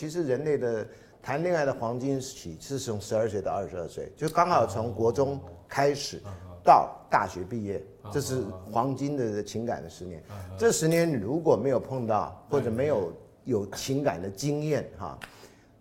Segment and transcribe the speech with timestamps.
[0.00, 0.86] 其实人类的
[1.22, 5.38] 谈恋爱的黄金期是从十二岁到二十二岁，就刚好从国中
[5.68, 6.22] 开始
[6.64, 8.42] 到大学毕业，这是
[8.72, 10.24] 黄金的情感的十年。
[10.56, 13.12] 这十年如果没有碰到或者没有
[13.44, 15.18] 有情感的经验哈，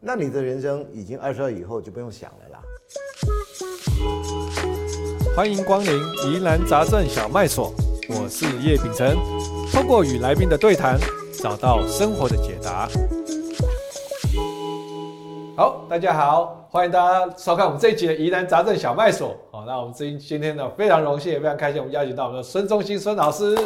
[0.02, 2.62] 那你的人生已经二十二以后就不用想了啦。
[5.34, 5.98] 欢迎光临
[6.28, 7.74] 疑难杂症小麦所，
[8.10, 9.16] 我是叶秉成，
[9.72, 11.00] 通过与来宾的对谈，
[11.42, 12.90] 找到生活的解答。
[15.60, 19.36] 好，大家好，欢迎大家收看我们这一集的疑难杂症小卖所。
[19.52, 23.58] 好，那我们今今天呢，非常荣幸也非常开心，我们邀请到我们的孙中兴孙老师。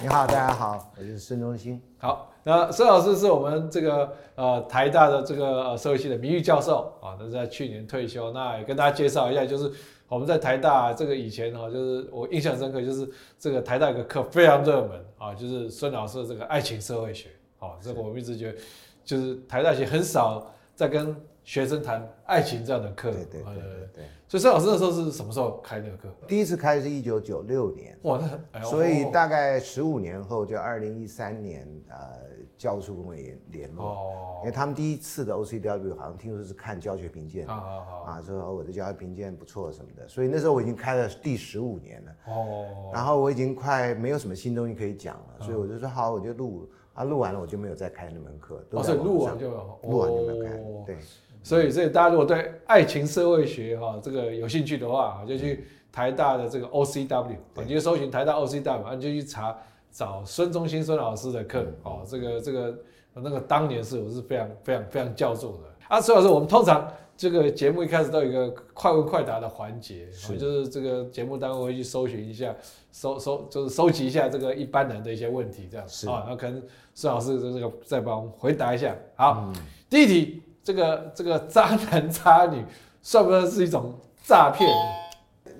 [0.00, 1.78] 你好，大家好，我是孙中兴。
[1.98, 8.30] 好，那孙老师是我们这个呃台大的这个呃社会系的名誉教授啊，他是在去年退休。
[8.32, 9.70] 那也跟大家介绍一下，就是。
[10.08, 13.06] 我们在台大这个以前哈，就是我印象深刻，就是
[13.38, 17.28] 这个台大有个课非常热门啊，就是孙老师的这个爱情社会学。
[17.58, 18.58] 好，这个我们一直觉得，
[19.04, 23.10] 就是台大其实很少在跟学生谈爱情这样的课。
[23.10, 24.04] 对对对对，对。
[24.26, 26.08] 所以孙老师那时候是什么时候开那个课？
[26.26, 27.98] 第一次开是一九九六年。
[28.04, 28.18] 哇，
[28.50, 32.30] 那所以大概十五年后就二零一三年呃。
[32.56, 46.68] 教务处跟我联联络，因为他们第一次的 OCW 好像听说是看教学评鉴，啊，说我的教学评鉴不错什么的，所以那时候我已经开了第十五年了，哦，然后我已经快没有什么新东西可以讲了，所以我就说好，我就录，
[47.00, 50.50] 啊，录完了我就没有再开那门课，哦，所以录完就录完就没有开，
[50.86, 50.96] 对，
[51.42, 59.56] 所以所以大家如果对爱情社会学哈这个有兴趣的话，就去台大的这个 OCW，你就搜寻台大 OCW，你就去查。
[59.92, 62.78] 找孙中兴孙老师的课哦，这个这个
[63.12, 65.58] 那个当年是我是非常非常非常叫座的。
[65.88, 66.00] 啊。
[66.00, 66.88] 孙老师，我们通常
[67.20, 72.56] 这个节目一开始都有一个快问快答的环节，是就是这个节目单位会去搜寻一下，
[72.90, 76.24] 搜搜就是收集一下这个一般人的一些问题，这样是啊。
[76.26, 76.62] 那可能
[76.94, 78.96] 孙老师这个再帮我们回答一下。
[79.16, 79.54] 好，嗯、
[79.90, 82.64] 第一题，这个这个渣男渣女
[83.02, 83.92] 算不算是一种
[84.24, 84.66] 诈骗？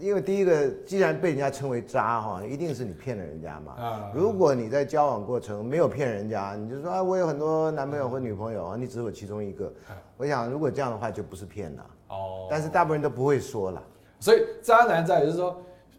[0.01, 3.73] 因为第一个，既然被人家称为渣哈，一定是你骗了人家嘛。
[3.75, 4.11] 啊。
[4.15, 9.73] 如果你在交往过程没有骗人家，你就说啊，我有很多男朋友或女朋友啊，你只有其中一个。
[10.17, 11.87] 我想，如果这样的话，就不是骗了。
[12.09, 12.49] 哦。
[12.51, 13.83] 但是大部分人都不会说了。
[14.19, 15.57] 所以渣男在就是说，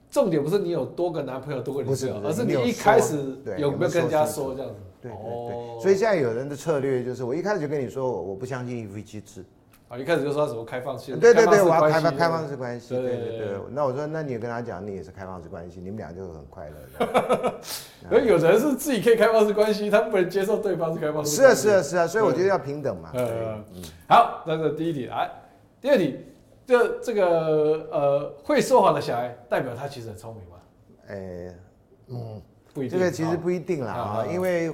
[0.09, 3.17] 重点不是你有多个男朋友、多个女朋友，而是你一开始
[3.57, 4.79] 有没有跟人家说这样子。
[5.01, 5.81] 对对对。
[5.81, 9.43] 所以现在有人的策略就是，我一开始就跟你说，我我不相信一夫一妻制。
[9.91, 13.57] 啊，一开始就说什么开放性，对对对，我要开放开放式关系，对对对。
[13.71, 17.53] 那我说，那你也跟他讲，你也是开放式关系，你们俩就很快乐。
[18.09, 21.35] 而有人是自己可以开放式关系，他不能接受对方是开放式。
[21.35, 23.09] 是啊是啊是啊，所以我觉得要平等嘛。
[23.15, 23.83] 嗯嗯。
[24.07, 25.29] 好，那是第一题，来，
[25.81, 26.25] 第二题，
[26.65, 30.55] 这这个呃会说谎的小孩，代表他其实很聪明吗？
[31.07, 31.53] 呃，
[32.07, 32.41] 嗯，
[32.73, 32.97] 不一定。
[32.97, 34.73] 这个其实不一定啦啊，因为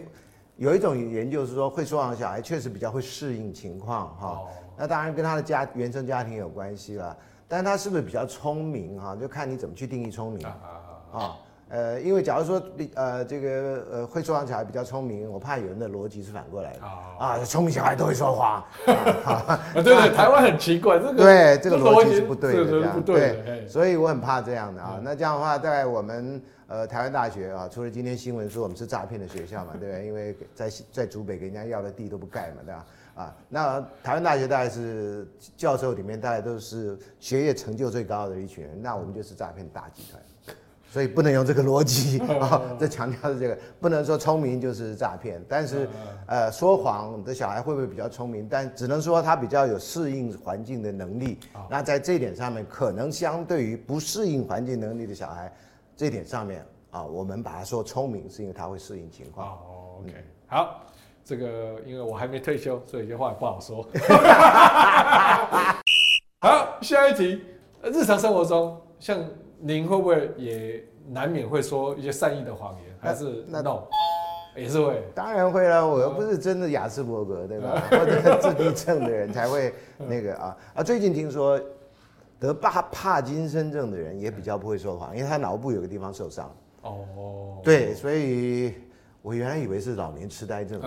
[0.57, 4.41] 有一种研究是说，会说谎的小孩确实比较会适应情况哈。
[4.77, 7.17] 那当然跟他的家原生家庭有关系了，
[7.47, 9.15] 但是他是不是比较聪明哈？
[9.15, 10.57] 就看你怎么去定义聪明啊，
[11.13, 11.35] 啊。
[11.69, 12.61] 呃，因为假如说
[12.93, 16.79] 呃这个呃会说谎小孩比较聪明，我怕有人的逻辑是反过来的
[17.19, 18.63] 啊，聪明小孩都会说谎
[19.25, 19.59] 啊。
[19.73, 24.97] 对对， 台湾很奇怪，这个对这个逻辑是不对的，这样对，所以我很怕这样的啊。
[25.03, 30.05] 那这样的话，在我们呃台湾大学啊，除了今天新闻说我们是诈骗的学校嘛，对不对？
[30.05, 32.85] 因为在在竹北给人家要的地都不盖嘛，对吧？
[33.17, 40.21] 啊，那台湾大学大概是教授里面大概都是学业成就最高的一群人，那我们就是诈骗大集团，
[40.91, 45.89] 所以不能用这个逻辑啊， 这强调的这个不能说聪明就是诈骗，但是
[46.27, 48.47] 呃说谎的小孩会不会比较聪明？
[48.47, 51.39] 但只能说他比较有适应环境的能力，
[51.71, 55.51] 那在这一点上面可能相对于不适应环境能力的小孩，
[55.95, 59.47] 这一点上面啊，我们把他说聪明是因为他会适应情况。
[59.47, 60.13] 哦，OK，
[60.45, 60.83] 好。
[61.27, 63.85] 这个因为我还没退休，所以有些话也不好说。
[66.39, 67.43] 好，下一题，
[67.83, 69.19] 日常生活中，像
[69.59, 72.83] 您会不会也难免会说一些善意的谎言？
[73.01, 73.81] 还是那 no？
[74.55, 75.03] 也是会。
[75.13, 77.83] 当然会了，我又不是真的雅斯伯格，对吧？
[77.91, 80.81] 或者自闭症的人才会那个啊啊！
[80.81, 81.59] 最近听说
[82.39, 86.49] 得帕帕金森症的人也比较不会说谎，因为他脑部有个地方受伤。
[86.83, 87.59] 哦。
[87.65, 88.75] 对，所以。
[89.27, 90.81] 我原来以为是老年痴呆症，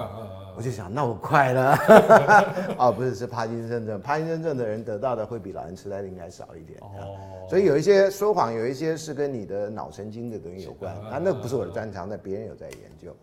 [0.56, 1.76] 我就想那我快了，
[2.80, 4.00] 哦，不是，是帕金森症。
[4.00, 6.78] 帕金森症的人得到的会比老年痴呆的应该少一点。
[6.80, 10.90] 哦，所以有一些说谎，有一些是跟你的脑神经的东西有关。
[11.10, 13.14] 啊，那不是我的专长，那别人有在研究。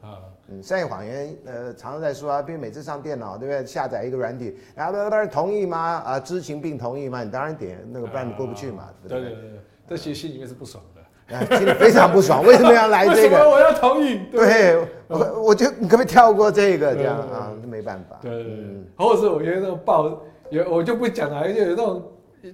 [0.50, 3.66] 嗯，善意谎言，呃，常常在说啊，比如每次上电脑，对不对？
[3.66, 5.80] 下载一个软体，然后当然同意吗？
[6.06, 7.24] 啊，知情并同意吗？
[7.24, 8.88] 你当然点那个，不然你过不去嘛。
[9.02, 9.60] 对对对，
[9.90, 10.97] 这其实心里面是不爽的。
[11.32, 13.16] 啊，心里非常不爽，为什么要来这个？
[13.16, 14.20] 为什么我要同意？
[14.32, 14.78] 对，对
[15.08, 16.96] 我我就你可不可以跳过这个？
[16.96, 18.18] 这样啊，没办法。
[18.22, 20.10] 对对对，嗯、或者是我觉得那种爆
[20.50, 22.02] 有我就不讲了，而且有那种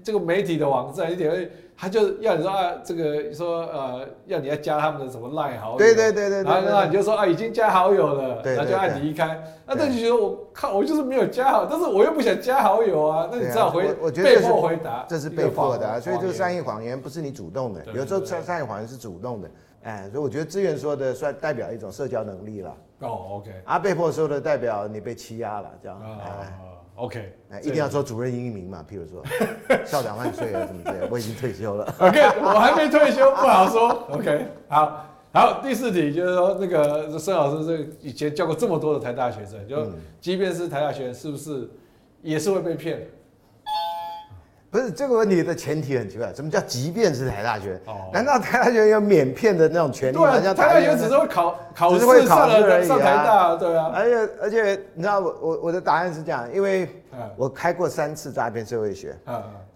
[0.03, 1.49] 这个媒体的网站一点。
[1.75, 9.43] 他就要你说啊，这个说呃，要你要加他们的什么赖好友，对对对对，然后你就说啊，已经加好友了，然后就按离开。
[9.65, 19.51] 那他就觉得我靠，我就是没有加好，但是我又不想加好友啊，那你只好回，我觉得被迫回答，这是被迫的，所以这个善意谎言不是你主动的，有时候善善意谎言是主动的，
[19.81, 22.77] 哎，所以我觉得志愿说的算代表一种社交能力了。
[22.99, 25.99] 哦，OK，啊，被迫说的代表你被欺压了，这样。
[26.95, 29.23] OK，那一定要说主任英明嘛，譬如说
[29.83, 31.85] 校长万岁啊，什么之类，我已经退休了。
[31.99, 33.89] OK，我还没退休，不好说。
[34.11, 39.87] OK，好，好，第四题就是说，那个孙老师这以前教过这么多的台大学生，就
[40.21, 41.69] 即便是台大学生，是不是
[42.21, 43.07] 也是会被骗？
[44.73, 47.79] 不是这个问题的前提很奇怪，什么叫即便是台大学？
[47.85, 50.31] 哦，难道台大学有免骗的那种权利吗？
[50.31, 53.91] 对，台大学只是会考考试上了上台大，对啊。
[53.93, 56.89] 而且而且你知道我我我的答案是这样，因为
[57.37, 59.15] 我开过三次诈骗社会学，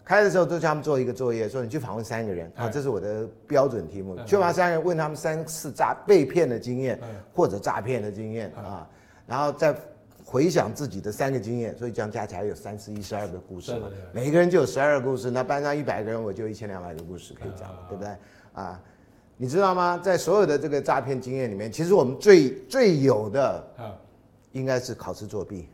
[0.04, 7.00] 开的时候都叫他们做一个作业，说你去访问三个人啊，这是我的标准题目，去访三个人问他们三次诈被骗的经验
[7.36, 8.82] 或者诈骗的经验啊，
[9.28, 9.76] 然后再。
[10.30, 18.14] 回想自己的三个经验，所以这样加起来有三十一十二个故事嘛，每个人就有十二个故事，那班上一百个人，我就一千两百个故事可以讲，对不对？
[18.52, 18.78] 啊，
[19.38, 19.98] 你知道吗？
[19.98, 23.66] 在所有的这个诈骗经验里面，其实我们最最有的，
[24.52, 25.70] 应该是考试作弊。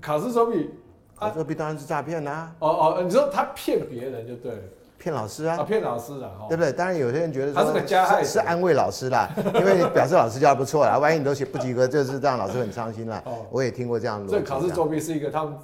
[0.00, 0.70] 考试作弊，
[1.16, 2.54] 考试作弊当然是诈骗啦。
[2.60, 4.62] 哦哦，你说他骗别人就对了。
[5.02, 5.60] 骗老师啊！
[5.64, 6.72] 骗老师的，对不对？
[6.72, 10.96] 当然有些人觉得他是个加害，是安慰老师啦， 因为表示老师教的不错啦。
[10.96, 13.20] 万一你都写不及格，就是让老师很伤心啦。
[13.50, 14.30] 我也听过这样的。
[14.30, 15.54] 这考试作弊是一个他们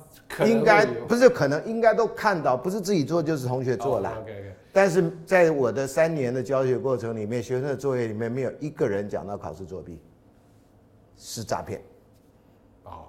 [0.45, 4.13] 应该不是可能应该都看到，不是自己做就是同学做啦。
[4.73, 10.01] 但是在我的三年的教学过程里面，学生的作业里面没有一个人讲到考试作弊
[11.17, 11.81] 是诈骗。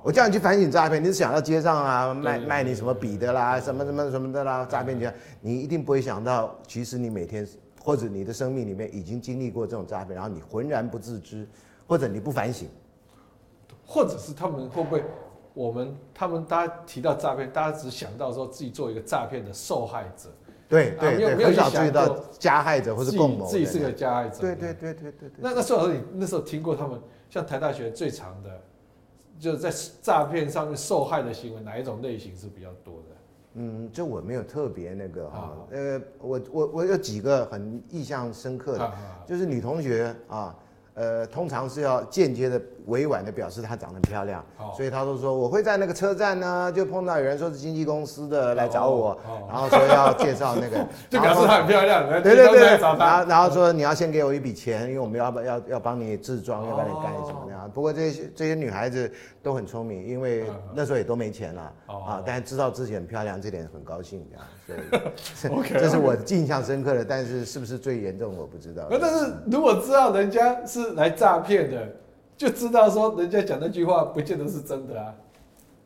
[0.01, 7.45] 我叫你去反省诈骗，你是想到街上啊卖卖你什么笔的啦，什么什么什么的啦，诈骗钱，你一定不会想到，其实你每天
[7.83, 11.45] 或者你的生命里面已经经历过这种诈骗，然后你浑然不自知，
[11.85, 12.69] 或者你不反省，
[13.85, 15.03] 或者是他们会不会，
[15.53, 20.29] 我们他们大家提到诈骗，大家只想到说自己做一个诈骗的受害者，
[20.69, 25.31] 对对对，没有注意到加害者或者共谋，自己是个加害者，对对对对对。
[25.39, 26.97] 那那孙老师，你那时候听过他们
[27.29, 28.49] 像台大学最长的？
[29.39, 29.71] 就是在
[30.01, 33.15] 诈骗上面受害的行为，哪一种类型是比较多的？
[33.53, 38.93] 嗯，就我没有特别那个哈，呃，我我我有几个很印象深刻的，
[39.25, 40.55] 就是女同学啊。
[40.99, 44.43] 呃，通常是要间接的、委婉的表示她长得很漂亮，
[44.75, 49.17] 所以她都说我会在那个车站呢，就碰到有人说是经纪公司的来找我，
[49.47, 57.71] 然后说要介绍那个， 就表示她很漂亮，对对对，然后然后说你要先给我一笔钱，因为我们要要要帮你置装，要帮你干什么样。
[57.73, 59.09] 不过这些这些女孩子
[59.41, 60.43] 都很聪明，因为
[60.73, 64.27] 那时候也都没钱了啊，但是知道自己很漂亮，这点很高兴
[64.67, 64.83] 这样，
[65.33, 68.83] 所以 这是我印象深刻的，但是是不是最严重我不知道。
[68.99, 70.88] 但是如果知道人家是。
[70.95, 71.87] 来诈骗的，
[72.37, 75.13] 就知道说人家讲那句话不见得是真的啊，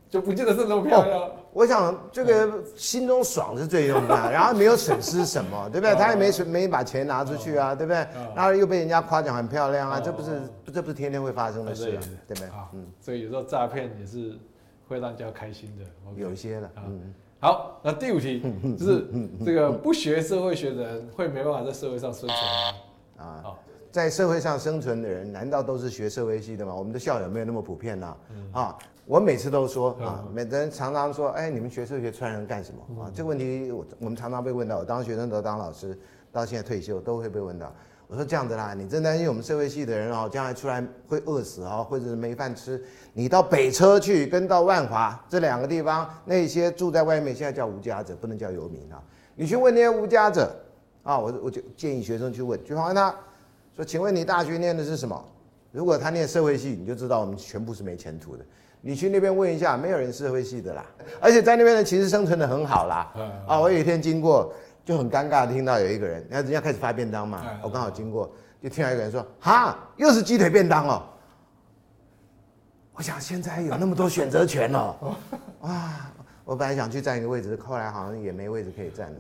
[0.10, 1.22] 就不见得是那么漂亮。
[1.22, 5.96] 哦、我想这个心中爽是最重要的，然后没有损失什么，对不对？
[5.96, 8.06] 他也没损，没把钱拿出去啊，对不对？
[8.36, 10.42] 然后又被人家夸奖很漂亮啊，这不是
[10.72, 12.50] 这不是天天会发生的事啊，对不对？
[12.74, 14.38] 嗯，所以有时候诈骗也是
[14.88, 15.86] 会让人家开心的，
[16.16, 16.72] 有一些了。
[16.78, 18.42] 嗯，好，那第五题
[18.78, 19.08] 就是
[19.44, 23.26] 这个不学社会学的人会没办法在社会上生存吗？
[23.26, 23.60] 啊，好。
[23.94, 26.74] 在社会上生存的人，难道都是学社会系的吗？
[26.74, 28.16] 我们的校友没有那么普遍呐、
[28.52, 28.76] 啊。
[29.06, 33.12] 我每次都说啊，每个人常常说，哎，你们学社会学出来人干什么啊？
[33.14, 34.80] 这个问题我我们常常被问到。
[34.80, 35.96] 我当学生都当老师，
[36.32, 37.72] 到现在退休都会被问到。
[38.08, 42.84] 我说这样子啦，你真担心我们社会系的人哦，将来出来会饿死哦，或者是没饭吃？
[43.14, 49.00] 你到北车去，跟到万华这两个地方，那些住在外面现在叫无家者，不能叫游民啊。
[49.36, 50.52] 你去问那些无家者
[51.04, 53.14] 啊，我我就建议学生去问，去访问他。
[53.76, 55.24] 说，请问你大学念的是什么？
[55.72, 58.46] 如果他念社会系，你就知道我们全部是没前途的。
[58.82, 60.86] 你去那边问一下，没有人社会系的啦。
[61.20, 63.12] 而且在那边呢，其实生存的很好啦。
[63.48, 64.54] 啊，我有一天经过，
[64.86, 71.02] 就很尴尬的听到有一个人，那人家开始发便当嘛，我刚好经过，就听到一个人说：“哈，又是鸡腿便当哦。”
[72.94, 75.16] 我想现在有那么多选择权哦。
[75.62, 76.14] 啊，
[76.46, 79.18] 我本来想去占一个位置，后来好像也没位置可以占了。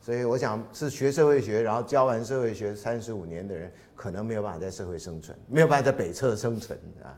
[0.00, 7.12] 所以我想是学社会学，然后教完社会学三十五年的人，可能没有办法在社会生存，没有办法在北侧生存啊。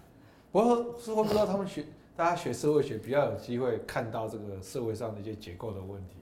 [0.51, 1.85] 不过似乎不知道他们学，
[2.17, 6.17] 大家学社会学比较有机会看到这个社会上的一些结构的问题。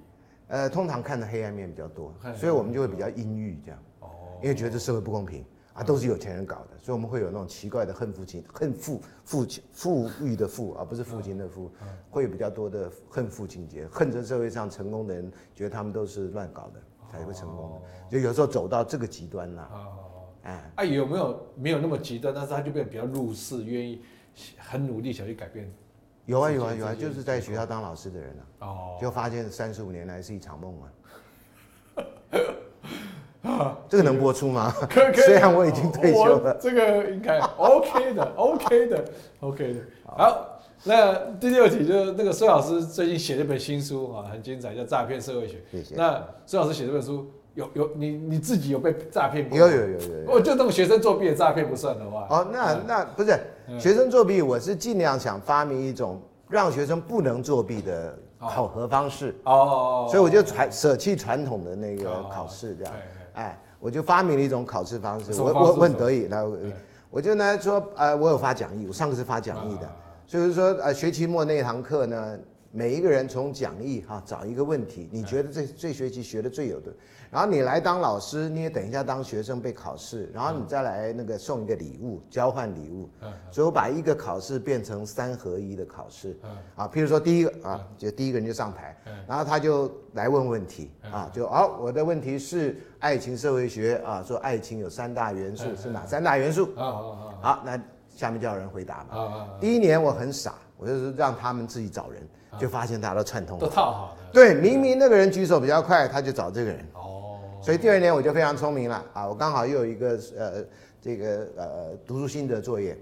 [0.49, 3.83] 呃，通常看的黑暗面比较多，所以我们就会比较阴郁这样。
[4.01, 4.09] 哦。
[4.43, 5.45] 因为觉得这社会不公平
[5.81, 11.71] 啊，都是有钱人搞的，所以我们会有那种奇怪的恨父亲、恨父父亲富裕的富而不是父亲的父，
[12.11, 19.63] 会有比较多的恨父情节，恨着社会上成功的人，觉得他们都是乱搞的才会成功的，就有时候走到这个极端了。
[20.77, 24.03] 啊，有没有没有那么极端，但是他就变得比较入世，愿意
[24.59, 25.73] 很努力想去改变。
[26.27, 30.93] 有啊有啊有啊，就是在学校当老师的人啊，哦，就发现三十五年来是一场梦啊。
[33.89, 34.73] 这个能播出吗？
[34.89, 35.25] 可以可以。
[35.25, 39.05] 虽然我已经退休了，这个应该 OK 的， OK 的
[39.41, 39.81] ，OK 的。
[40.05, 45.57] 好，那第六题就是那个孙老师最近写了一本新书啊，很精彩，叫《诈骗社会学》。
[45.71, 45.95] 谢谢。
[45.95, 47.27] 那孙老师写这本书。
[47.55, 49.59] 有有你你自己有被诈骗过？
[49.59, 50.31] 有有有有有。
[50.31, 52.25] 哦，就那种学生作弊的诈骗不算的话。
[52.31, 53.37] 哦，那那不是
[53.77, 59.35] 学生作弊，我是尽量想发明一种让学生不能作弊的考核方式。
[59.43, 60.07] 哦。
[60.09, 62.95] 所以我就传舍弃传统的那个考试这样。
[63.35, 65.41] 哎，我就发明了一种考试方式。
[65.41, 66.43] 我我我很得意，来，
[67.11, 69.91] 我就呢说，呃，我有发讲义，我上个是发讲义的，
[70.27, 72.39] 所以说呃学期末那一堂课呢，
[72.73, 76.93] 每一个人从讲义哈找一个问题，你觉得这这学期学的最有的。
[77.31, 83.09] 然后你来当老师，你也等一下当学生被考试，然后你再来那个送一个礼物，交换礼物。
[83.51, 86.37] 所以我把一个考试变成三合一的考试。
[86.75, 88.97] 啊，譬如说第一个啊，就第一个人就上台，
[89.29, 96.69] 然后他就来问问题啊，就哦，我的问题是爱情社会学啊，说爱情有三大元素，是哪三大元素？
[96.77, 99.49] 好，那下面就有人回答嘛。
[99.61, 102.21] 第一年我很傻，我就是让他们自己找人，
[102.59, 104.33] 就发现大家都串通，都套好的。
[104.33, 106.85] 对，明明那个人举手比较快，他就找这个人。
[106.95, 107.17] 哦
[107.63, 109.29] 所以第二年我就非常聪明了啊！
[109.29, 110.65] 我刚好又有一个呃
[110.99, 112.97] 这个呃读书心得作业，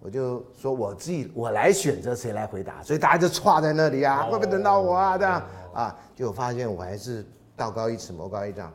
[0.00, 5.16] 我就说我自己我来选择谁来回答，所以大家就歘在那里啊，会不会等到我啊？
[5.16, 5.42] 这样
[5.72, 7.24] 啊，就发现我还是
[7.56, 8.70] 道高一尺魔高一丈。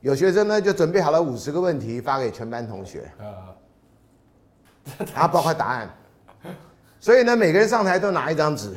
[0.00, 3.08] 有学生呢就准备好了五十个问题发给全班同学，
[5.14, 5.88] 然后包括答案，
[6.98, 8.74] 所以呢每个人上台都拿一张纸。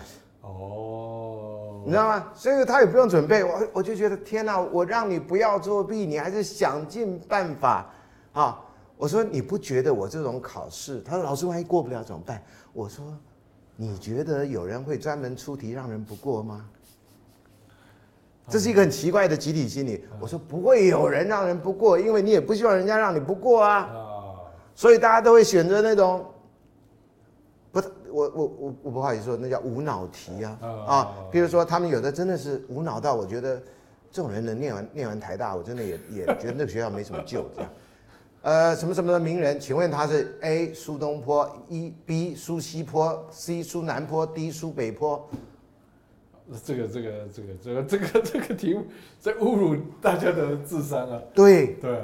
[1.86, 2.32] 你知道吗？
[2.34, 4.60] 所以他也不用准备，我我就觉得天哪！
[4.60, 7.86] 我让你不要作弊，你还是想尽办法
[8.32, 8.60] 啊！
[8.96, 11.02] 我说你不觉得我这种考试？
[11.02, 12.42] 他说老师万一过不了怎么办？
[12.72, 13.06] 我说
[13.76, 16.66] 你觉得有人会专门出题让人不过吗？
[18.48, 20.06] 这是一个很奇怪的集体心理。
[20.20, 23.90] 我说不会有人让人不过，因为你也不希望人家让你不过啊。
[24.76, 26.26] 所以大家都会选择那种。
[28.14, 31.16] 我我我我不好意思说，那叫无脑题啊啊！
[31.32, 33.58] 比如说他们有的真的是无脑到，我觉得
[34.12, 37.70] 这种人能念完念完台大，我真的也也觉得那个学校没什么救这样。
[38.44, 45.28] 呃，什么什么的名人，请问他是 A 苏东坡，一 B 苏西坡，C 苏南坡，D 苏北坡？
[46.64, 48.84] 这个这个这个这个这个这个题目
[49.20, 51.22] 在侮辱大家的智商啊！
[51.34, 52.04] 对对，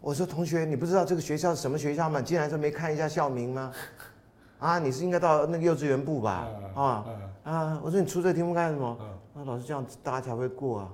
[0.00, 2.22] 我说同学，你不知道这个学校是什么学校吗？
[2.22, 3.72] 竟然说没看一下校名吗？
[4.60, 6.46] 啊，你是应该到那个幼稚园部吧？
[6.74, 7.04] 啊
[7.44, 7.80] 啊！
[7.82, 8.96] 我说你出这个题目干什么？
[9.34, 10.92] 那老师这样大家才会过啊。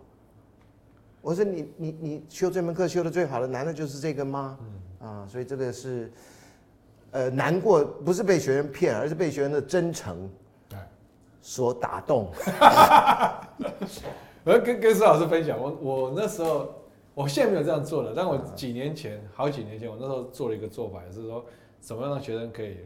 [1.21, 4.57] 我说你你你修这门课修的最好的，难道就是这个吗？
[5.01, 6.13] 啊，所以这个是，
[7.11, 10.31] 呃，难过不是被学生骗，而是被学生的真诚，
[11.43, 12.31] 所打动。
[14.45, 16.73] 我要跟跟施老师分享，我我那时候，
[17.15, 21.45] 我现在没有这样做了，但我几年前，好几年前，我那时候做了一个做法，也是说，
[21.81, 22.77] 怎么样让学生可以。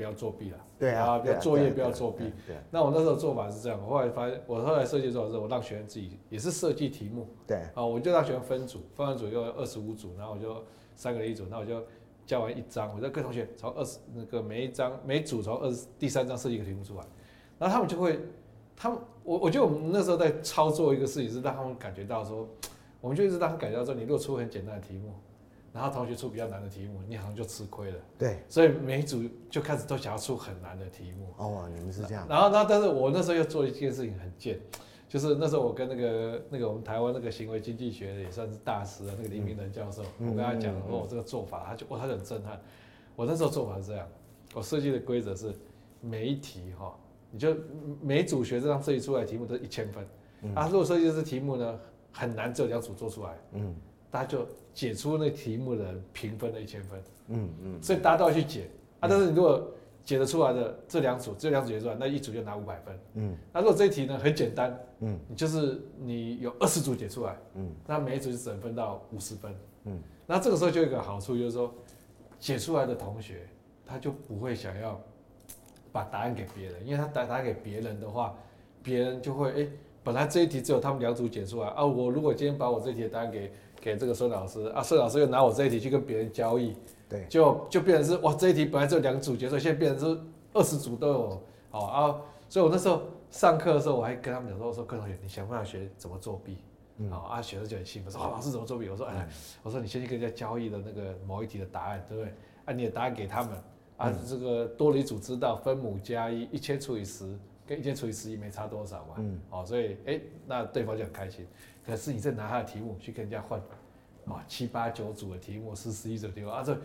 [0.00, 2.32] 不要作弊了，对啊，不要作业不要作弊。
[2.70, 7.28] 那我那时候做法是这样，我后来发现，我后来设计做法是，我让学生自己也是设计题目。
[7.46, 10.64] 对，啊，我就让学生分组，分完组有二十五组，然后我就
[10.94, 11.84] 三个人一组，那我就
[12.24, 17.04] 教完一章，我就跟同学从二十那个每一章每组从二十第三章设计一个题目出来，
[17.58, 18.18] 然后他们就会，
[18.74, 22.48] 他们我我觉得我们那时候在操作一个事情是让他们感觉到说，
[23.02, 25.12] 我们就一直让他们感觉到说，你如果出很简单的题目。
[25.72, 27.96] 然后同学出比较难的题目，你好像就吃亏了。
[28.18, 31.32] 对，所以每一组就开始都想要出很难的题目。
[31.36, 32.26] 哦，你们是这样。
[32.28, 34.58] 然后，那但是我那时候又做一件事情很贱，
[35.08, 42.60] 就是那时候我跟那个那个我们台湾那个行为经济学的也算是大师的那个林明仁教授，嗯、我跟他讲说我这个做法，他就哇，他就很震撼。
[43.14, 44.08] 我那时候做法是这样，
[44.54, 45.54] 我设计的规则是
[46.00, 46.92] 每一题哈，
[47.30, 47.54] 你就
[48.02, 50.04] 每组学生设计出来的题目都是一千分。
[50.42, 51.78] 嗯、啊，如果设计这题目呢
[52.10, 53.72] 很难，只有两组做出来，嗯，
[54.10, 54.44] 大家就。
[54.72, 59.08] 解出那题目的人评分的一千分，嗯嗯，嗯，所以大家都要去解啊。
[59.08, 59.68] 但是你如果
[60.04, 63.36] 解得出来的这两组，这两组解出来，那一组就拿五百分，嗯。
[63.52, 70.00] 那如果这一题呢很简单，嗯，你就是你有二十组解出来，嗯，那每一组就只能分到五十分，嗯。
[70.26, 71.72] 那这个时候就有一个好处，就是说
[72.38, 73.46] 解出来的同学
[73.84, 75.00] 他就不会想要
[75.92, 78.34] 把答案给别人，因为他答答案给别人的话，
[78.82, 79.68] 别人就会哎。
[80.02, 86.76] 本来这一题只有他们两组解出来啊，我如果今天把我这一题的答案给给这个孙老师啊，孙老师又拿我这一题去跟别人交易，
[87.08, 90.20] 对，就就变成是哇，这一题本来只有两组解出来，现在变成是
[90.52, 96.58] 二十组都有，好啊，所以我那时候上课的时候，我还跟他们讲说，我说各位同学，你想办法学怎么作弊。
[97.08, 99.26] 好、嗯、啊，学生就很兴奋，说：“老师怎么作弊？”我说：“哎，
[99.62, 102.34] 我说你先去跟人家交易的那个某一题的答案，对不对？
[102.66, 103.52] 啊，你的答案给他们，
[103.96, 107.24] 啊，这个多理组知道分母加一，一千除以十
[107.70, 109.14] 跟一千除以十一没差多少嘛。
[109.18, 111.46] 嗯，好，所以哎，那对方就很开心。
[111.86, 113.60] 可是你再拿他的题目去跟人家换，
[114.26, 116.76] 啊，七八九组的题目，十十一组的题目，啊，这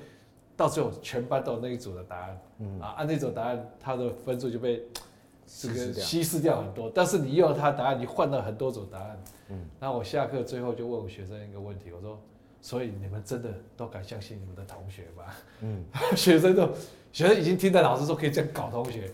[0.56, 4.84] 到最后全班都有那一组的答案，嗯，啊，按那组答案，他的分数就被。”
[5.48, 9.24] 这个稀释掉很多，但是你用他答案，你换了很多种答案。
[9.50, 12.20] 嗯，然后我下课最后就问我学生一个问题，我说：
[12.64, 15.24] 所以你们真的都敢相信你们的同学吗？
[15.62, 15.86] 嗯，
[16.18, 16.68] 学生都，
[17.14, 19.12] 学生已经听到老师说可以这样搞同学，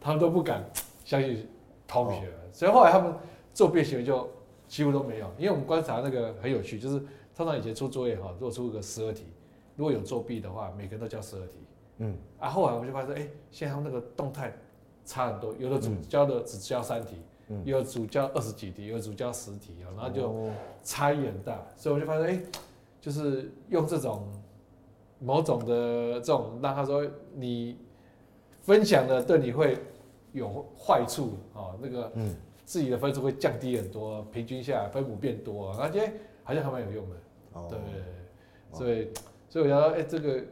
[0.00, 0.64] 他们都不敢
[1.04, 1.46] 相信
[1.86, 2.38] 同学了。
[2.52, 3.14] 所以后来他们
[3.52, 4.28] 作弊行为就
[4.66, 6.98] 几乎都没有，因为我们观察那个很有趣，就是
[7.36, 9.24] 通常以前出作业哈，如果出个十二题，
[9.76, 11.54] 如果有作弊的话，每个人都交十二题。
[11.98, 14.52] 嗯，啊，后来我就发现，哎，现在他们那个动态。
[15.06, 17.16] 差很多，有的组教的只教三题，
[17.48, 20.48] 嗯、有的组教二十几题，有的组教十题啊，然后就
[20.82, 22.42] 差异很大，所以我就发现，哎、欸，
[23.02, 24.26] 就是用这种
[25.18, 27.76] 某种的这种，让他说你
[28.62, 29.76] 分享的对你会
[30.34, 32.12] 有坏处啊，那个
[32.66, 36.12] 自己的分数会降低很多，平均下来分母变多，而且
[36.42, 37.16] 好像还蛮有用的，
[37.70, 37.78] 对，
[38.78, 39.08] 所以
[39.48, 40.42] 所以我觉得，哎，这个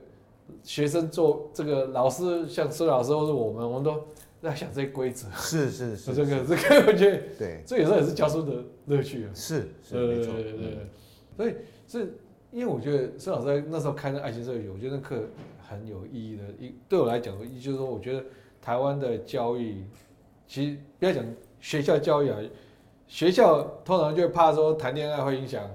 [0.63, 4.03] 学生做这个老师，像孙老师或者我们，我们都。
[4.43, 9.31] 在想这些规则，是 是是，这个这个我觉得对，这有时候也是教书的乐趣啊。
[9.33, 10.79] 是，是对对对对，
[11.37, 11.55] 所以
[11.87, 12.19] 是，
[12.51, 15.29] 因为我觉得孙老师在那时候开那爱情社会，我觉得那课
[15.61, 16.43] 很有意义的。
[16.59, 18.25] 一对我来讲，就是说，我觉得
[18.63, 19.85] 台湾的教育，
[20.47, 21.23] 其实不要讲
[21.61, 22.39] 学校教育啊，
[23.07, 25.69] 学校通常就会怕说谈恋爱会影响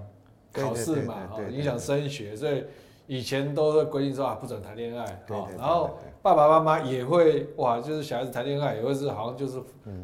[0.51, 2.63] 考试嘛，哈，影响升学，所以
[3.05, 5.99] 以前都是规定说啊，不准谈恋爱，啊，然后。
[6.19, 9.61] 爸爸妈妈也会哇，就是小孩子谈恋爱也会是好像就是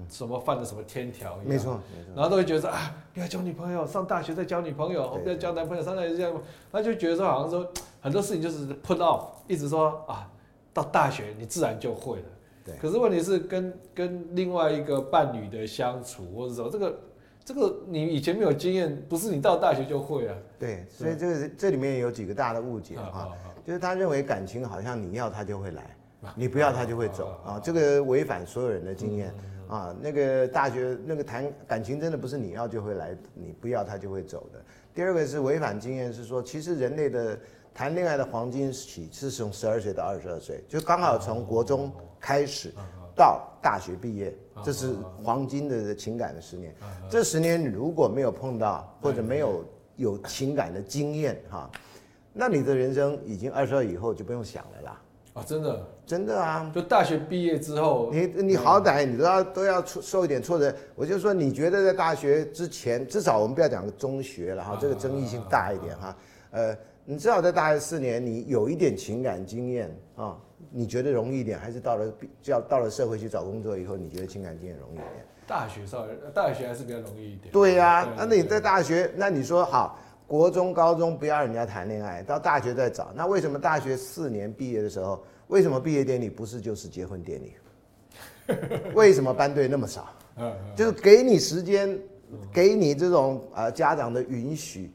[0.08, 1.78] 什么犯了什么天条一样，没错，
[2.16, 6.32] 然后都会觉得说啊，不要交女朋友，上大学再交女朋友，不要交男朋友，上大学这样，
[6.72, 7.70] 他就觉得说好像说
[8.00, 10.32] 很多事情就是 put off，一直说啊，
[10.72, 12.26] 到大学你自然就会了。
[12.66, 12.76] 对。
[12.82, 17.00] 可是问题是跟跟另外一个伴侣的相处，或者说这个
[17.44, 20.36] 这个你以前没有经验，不是你到大学就会啊。
[20.60, 23.32] 对，所以这个这里面有几个大的误解哈，
[23.66, 25.96] 就是他认为感情好像你要他就会来。
[26.38, 29.34] 你不要他就会走啊，这个违反所有人的经验
[29.68, 29.94] 啊。
[30.02, 34.64] 那个大学那个谈感情真的不是你要就会来，你不要他就会走的。
[34.96, 37.38] 第二个是违反经验，是说其实人类的
[37.74, 42.72] 谈恋爱的黄金期是从十二岁到二十二岁，就刚好从国中开始
[43.16, 44.34] 到大学毕业，
[44.64, 46.76] 这是黄金的情感的十年。
[47.10, 51.70] 这十年如果没有碰到或者没有有情感的经验哈，
[52.32, 55.02] 那你的人生已经二十二以后就不用想了啦。
[55.34, 56.72] 啊，真的，真的啊！
[56.76, 60.72] 就大学毕业之后，你你好歹你都要都要受一点挫折。
[60.94, 66.16] 我就说，你觉得在大学之前，至少我们不要讲个中学了哈，这个争议性大一点哈。
[66.52, 70.38] 呃，你至少在大学四年，你有一点情感经验啊，
[70.72, 72.12] 你觉得容易一点，还是到了
[72.42, 75.10] 就要到了社会去找工作以后，你觉得情感经验容易一点？
[75.46, 77.52] 大学稍微，大学还是比较容易一点。
[77.52, 80.00] 对呀，那你在大学，那你说好。
[80.26, 83.12] 国中、高中不要人家谈恋爱，到大学再找。
[83.14, 87.54] 那为什么大学四年毕业的时候，为什么毕业典礼不是就是结婚典礼？
[88.96, 90.10] 为什么班队那么少？
[90.76, 92.00] 就是给你时间，
[92.52, 94.92] 给你这种呃家长的允许，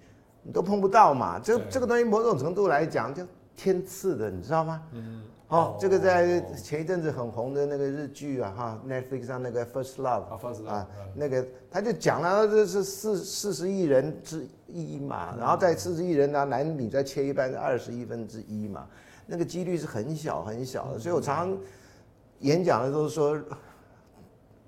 [0.48, 1.38] 你都碰不到嘛。
[1.38, 3.22] 这这个东西某种程度来讲，就
[3.54, 4.82] 天赐的，你知道吗？
[4.92, 5.22] 嗯。
[5.48, 18.87] 哦，这个在前一阵子很红的那个日剧啊，哈，Netflix 上那个 First Love 啊 first 啊，那个他就讲了，这是四四十亿人之一嘛，然后在四十亿人呢，男女再切一半，二十亿分之一嘛，
[19.26, 21.58] 那个几率是很小很小的，所以我常常
[22.40, 23.34] 演讲的时候说，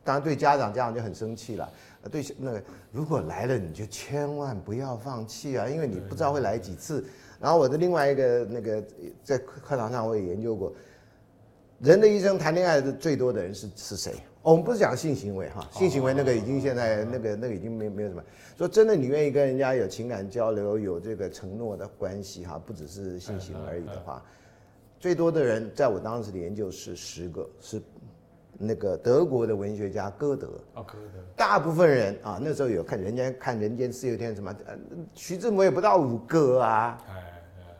[0.02, 1.68] 当然对家长，家长就很生气了，
[2.08, 7.04] 对那个如果来了你就千万不要放弃啊，因为你不知道会来几次。
[7.38, 8.82] 然后我的另外一个那个
[9.22, 10.72] 在课堂上我也研究过，
[11.78, 14.14] 人的一生谈恋爱的最多的人是是谁？
[14.42, 18.22] 我们不是讲性行为哈，性行为那个已经现在那个那个已经没没有什么。
[18.56, 24.22] 说真的，你愿意跟人家有情感交流，有这个承诺的关系哈，不只是性行为而已的话，
[24.98, 27.82] 最多的人在我当时的研究是十个是。
[28.62, 34.54] 那个德国的文学家歌德，哦，歌德，大部分人啊，那时候有看人家看《人间四月天》什么，
[35.14, 37.26] 徐志摩也不到五个啊，哎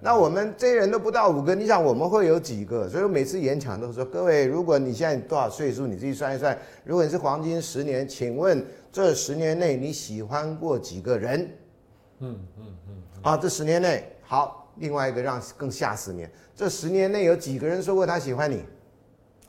[0.03, 2.89] 那我们这些人都不到五个，你想我们会有几个？
[2.89, 6.59] 所以我每次演讲都说，各位，如果你现在多少岁数，你自己算一算。
[6.85, 11.41] 如果你是黄金十年，请问这十年内你喜欢过几个人？
[12.21, 12.95] 嗯嗯嗯。
[13.21, 18.65] 啊，这十年内好，另外一个让更吓死你，这十年内有几个人说过他喜欢你？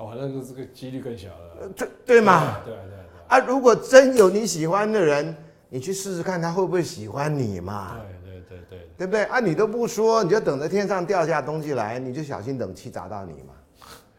[0.01, 1.69] 哦，那就这个几率更小了。
[1.77, 2.59] 对对嘛？
[2.65, 2.99] 对对对。
[3.27, 5.35] 啊，如果真有你喜欢的人，
[5.69, 7.97] 你去试试看他会不会喜欢你嘛？
[8.25, 9.23] 对对对对，对不对？
[9.25, 13.53] 啊，你都不说，你就等着天上掉下东西来，你就小心冷气砸到你嘛。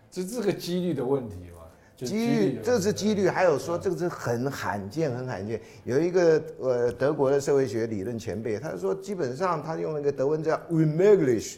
[0.08, 1.62] 这这个几率的问题嘛？
[1.96, 3.28] 几率，这是几率。
[3.28, 5.60] 还有说这个是很罕见，很罕见。
[5.84, 11.56] 有一个呃德国的社会学理论前辈，他说基本上他用那个德文叫 unmöglich。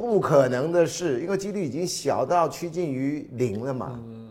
[0.00, 3.92] 不可能的事，因为几率已经小到趋近于零了嘛。
[4.02, 4.30] 嗯。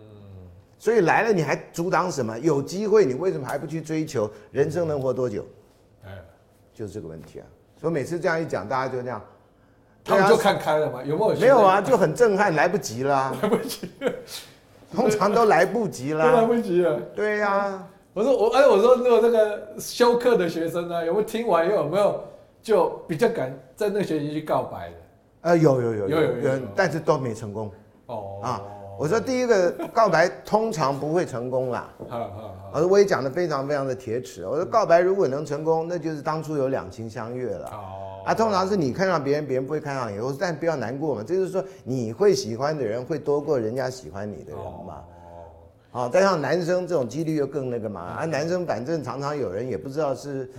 [0.79, 2.39] 所以来了你还阻挡什么？
[2.39, 4.27] 有机会你为什么还不去追求？
[4.51, 5.45] 人生能活多久？
[6.03, 6.09] 哎，
[6.73, 7.45] 就是这个问题啊。
[7.79, 9.21] 所以每次这样一讲，大家就那样。
[10.03, 11.03] 他们就看开了吗？
[11.03, 11.39] 有没有？
[11.39, 13.31] 没有啊，就很震撼，来不及了。
[13.43, 14.11] 来不及了。
[14.91, 16.25] 通常都来不及了。
[16.25, 16.99] 都来不及了。
[17.15, 17.87] 对呀。
[18.13, 22.23] 我说我哎，我说如果这个休课的学生呢，有没有听完以后有没有
[22.63, 24.95] 就比较敢在那个学期去告白的？
[25.41, 27.71] 呃，有有有有有，有，但是都没成功。
[28.07, 28.61] 哦啊，
[28.97, 31.89] 我说第一个告白通常不会成功啦。
[32.73, 34.45] 我说我也讲的非常非常的铁齿。
[34.45, 37.67] 我说告白如果能成功，那就是当初有两情相悦了。
[37.67, 40.19] 哦啊，通常是你看上别人，别人不会看上你。
[40.19, 45.03] 我说但不要难过嘛，这就是说你会喜欢的人会多过人家喜欢你的人嘛。
[45.93, 48.01] 哦，啊，再像男生这种几率又更那个嘛。
[48.01, 50.51] 啊，男生反正常常有人也不知道是。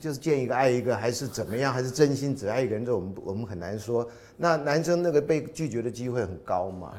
[0.00, 4.06] 就是见一个爱一个，还是怎么样，还是真心只爱一个人，这我们我们很难说。
[4.36, 6.92] 那男生那个被拒绝的机会很高嘛？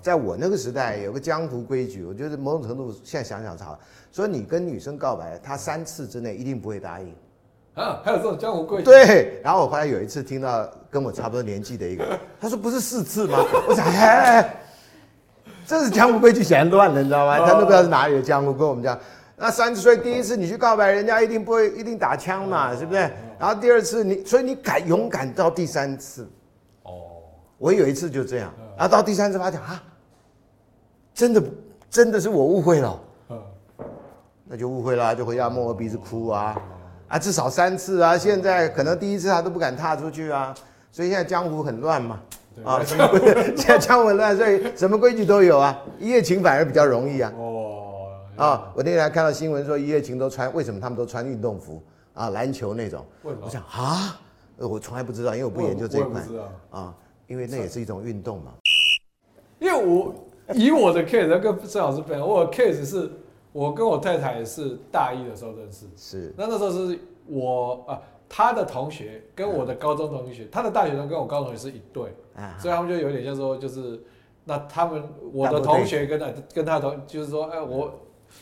[0.00, 3.78] 在我那个时代，有个江湖规矩，我觉得某种程度现在想想好，
[4.10, 7.14] 说你跟女生告白，她三次之内一定不会答应。
[7.74, 8.84] 啊，还有这种江湖规矩？
[8.84, 9.40] 对。
[9.42, 13.38] 然后我后来有一次听到跟我差不多年纪的一个， 他说不是四次吗？
[13.68, 14.56] 我想，哎，
[15.66, 17.38] 这是江湖规矩显乱了，你知道吗？
[17.38, 18.98] 他都不知道是哪里的江湖，跟我们讲。
[19.36, 23.00] 那三十岁第一次你去告白，人家一定不会一定打枪嘛，是不是？
[23.38, 26.28] 然后第二次你，所以你敢勇敢到第三次。
[26.84, 27.22] 哦，
[27.58, 29.82] 我有一次就这样，然后到第三次发现啊，
[31.12, 31.42] 真的
[31.90, 33.00] 真的是我误会了。
[34.44, 36.60] 那就误会了，就回家摸摸鼻子哭啊
[37.08, 37.18] 啊！
[37.18, 40.54] 至少三次啊，现在可能第一次他都不敢踏出去啊，
[40.90, 42.20] 所以现在江湖很乱嘛。
[42.62, 43.34] 啊，什么规？
[43.56, 45.74] 现在江湖很乱，所以什么规矩都有啊。
[45.98, 47.32] 一夜情反而比较容易啊。
[48.36, 48.72] 啊！
[48.74, 51.82] 我那天还看到新闻说一夜情都穿，为什么他们都穿运动服
[52.14, 52.30] 啊？
[52.30, 53.04] 篮球那种。
[53.22, 54.18] 我想啊，
[54.56, 56.22] 我从来不知道，因为我不研究这一块。
[56.70, 56.94] 啊，
[57.26, 58.54] 因为那也是一种运动嘛。
[59.58, 60.14] 因为我
[60.54, 63.10] 以我的 case 跟郑老师分享，我的 case 是
[63.52, 65.86] 我跟我太太是大一的时候认识。
[65.96, 66.34] 是。
[66.36, 72.04] 那那时候是我啊，他的同学跟我的高中同学，他的大学生跟我高中同学是一对。
[72.34, 72.56] 啊。
[72.58, 74.02] 所以他们就有点像说，就是
[74.44, 77.92] 那他们我的同学跟他跟他同，就是说，哎，我。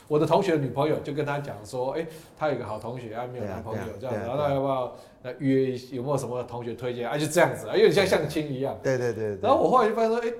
[0.09, 2.07] 我的同学的女朋友就跟他讲说，哎、欸，
[2.39, 5.77] 他有个好同学，啊，没有男朋友这样子，然后他要不要来约？
[5.93, 7.09] 有没有什么同学推荐？
[7.09, 8.77] 啊，就这样子，啊，有点像相亲一样。
[8.83, 9.39] 对对对。
[9.43, 10.35] 然后我后来就发现说，哎、欸，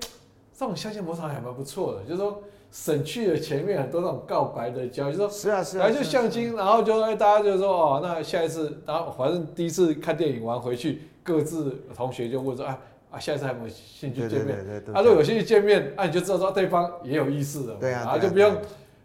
[0.53, 12.79] 这种相亲模式还蛮不错的，就是说省去了前面很多那种告白的交易，就是说是啊是啊，然后就相亲，然后就哎大家就说哦，那下一次，然后反正第一次看电影完回去，各自同学就问说，啊
[13.11, 14.57] 啊，下一次还有没有兴趣见面？
[14.93, 18.53] 啊，如果有兴趣见面，啊，你就知道说对方也有意思的，对啊，然后就不用。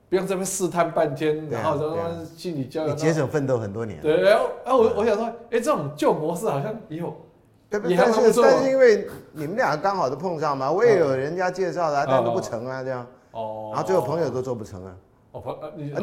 [0.10, 4.00] 不用这边试探半天，然后在那心理交流，你节省奋斗很多年。
[4.02, 7.16] 对，然后啊，我我想说，哎，这种旧模式好像也有，
[7.88, 8.44] 也还不错。
[8.44, 13.06] 但是因为你们俩刚好都碰上嘛，我也有人家介绍的，但都不成啊，这样。
[13.32, 13.72] 哦。
[13.74, 14.96] 然后最后朋友都做不成啊。
[15.36, 15.58] 哦，朋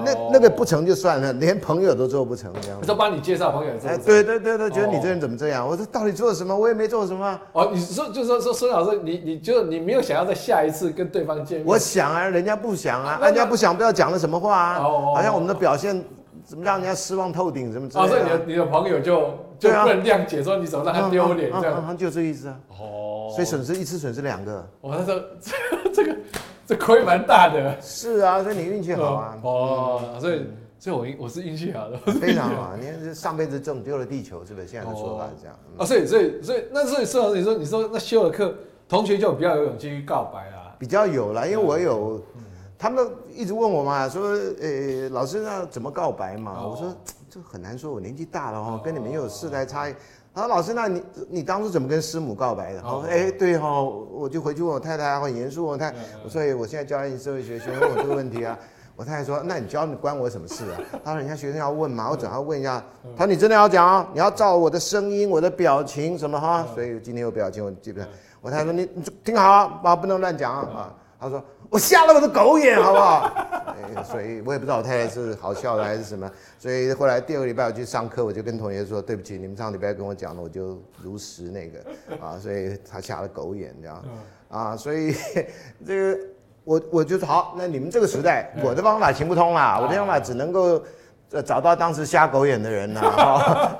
[0.05, 2.79] 那那个不成就算了，连朋友都做不成这样。
[2.83, 5.66] 都帮你介绍朋友，哎，对对对对，觉得你这人怎么这样？
[5.66, 6.55] 我说到底做了什么？
[6.55, 7.40] 我也没做什么。
[7.53, 11.66] 哦，你说就说说孙老师，你你就你没有想要在下一次跟对方见面？
[11.66, 14.81] 我想啊，人家不想啊，人家不想，不知道讲了什么话啊？
[14.81, 16.05] 好像我们的表现
[16.45, 18.11] 怎么让人家失望透顶，什么之类的。
[18.11, 21.97] 所以你的你的朋友就就不能谅解，说你怎么让他丢脸这样？
[21.97, 22.57] 就这意思啊。
[22.68, 23.33] 哦。
[23.35, 24.62] 所以损失一次，损失两个。
[24.83, 25.03] 我说
[25.40, 26.14] 这 这个。
[26.66, 29.38] 这亏蛮大的，是啊，所以你运气好啊。
[29.42, 30.46] 哦，所以
[30.79, 32.77] 所以我我是运气好的，非常好。
[32.79, 34.66] 你看这上辈子拯救了地球，是不是？
[34.66, 35.57] 现在的说法是这样。
[35.79, 38.55] 啊，所以所以所以那所以孙老师，你说你说那修了课，
[38.88, 40.77] 同学就比较有勇气去告白啦。
[40.79, 42.20] 比较有啦，因为我有，
[42.79, 46.66] 他们一直问我嘛，说呃老师那怎么告白嘛？
[46.66, 46.92] 我说
[47.31, 49.94] 这很难说，我年纪大了哦，跟你们又有世代差异。
[50.35, 55.97] 他说：“老师，那你你当初怎么跟师母告白的？”哦，哎，对哈，我就回去问我太太，很严肃问我太太。
[56.25, 58.59] 我说：“我现在教你社会学，学问我这个问题啊。”
[58.95, 62.83] 我太太说：“那你教你关我什么事啊？” 他说：“人家学生要问嘛，我总要问一下。”
[63.16, 64.09] 他说：“你真的要讲啊？
[64.12, 66.66] 你要照我的声音、我的表情什么哈？
[66.75, 71.42] 所以今天有表情，我基本上。”我太太说：“你你听好啊，不能乱讲啊。”啊，他说
[71.73, 73.31] ：“我瞎了我的狗眼，好不好？
[74.05, 76.31] ”所以我也不知道我太太是好笑的还是什么。
[76.59, 81.79] 所以后来第二个礼拜我去上课，我就跟同学说：“对不起，你们上礼拜跟我讲的，我就如实那个
[82.23, 84.05] 啊。”所以他瞎了狗眼这样
[84.51, 85.15] 啊，所以
[85.87, 86.19] 这个。
[86.65, 90.81] 我我就说好，那你们这个时代，我的方法行不通啦，我的方法只能够
[91.45, 93.01] 找到当时瞎狗眼的人呐，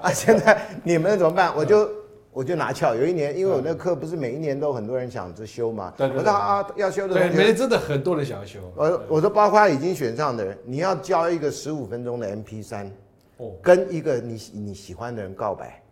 [0.03, 1.53] 啊，现在你们怎么办？
[1.55, 1.89] 我就
[2.33, 2.95] 我就拿翘。
[2.95, 8.59] 有一年，因为我那课不是每一年都很多人想着修嘛，我说啊要修的，对，每年真的很多人想要修。
[8.75, 12.91] 我我说包括已经选上的人，你要交一个十五分钟的 MP 三。
[13.61, 15.83] 跟一个你你喜欢的人告白，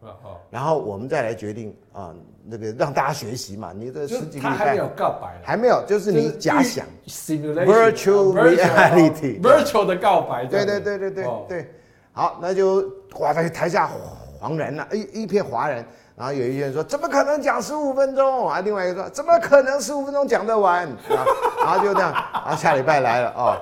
[0.50, 3.72] 然后我们再来决定啊，那个让大家学习嘛。
[3.74, 10.46] 你这十几个礼拜还没有告白，还没有，就是你假想，virtual reality，virtual 的告白。
[10.46, 11.66] 对对对对对对，
[12.12, 15.84] 好，那就哇，在台下哗然了，一一片哗然。
[16.20, 18.60] 然后有一些人说，怎么可能讲十五分钟啊？
[18.60, 20.86] 另外一个说，怎么可能十五分钟讲得完？
[21.08, 23.56] 然后就这样，然后下礼拜来了哦。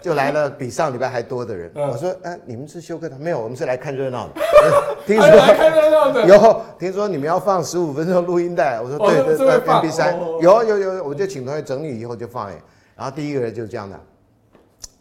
[0.00, 1.68] 就来了比上礼拜还多的人。
[1.74, 3.18] 我说，哎，你们是修课的？
[3.18, 4.40] 没有，我们是来看热闹的。
[5.04, 6.24] 听说来看热闹的。
[6.24, 8.80] 有，听说你们要放十五分钟录音带。
[8.80, 12.48] 我说对对对，MP3 有有有，我就请同学整理以后就放。
[12.94, 13.98] 然后第一个人就是这样的，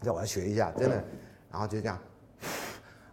[0.02, 0.96] 让我来学一下，真的。
[1.52, 1.96] 然后就这样，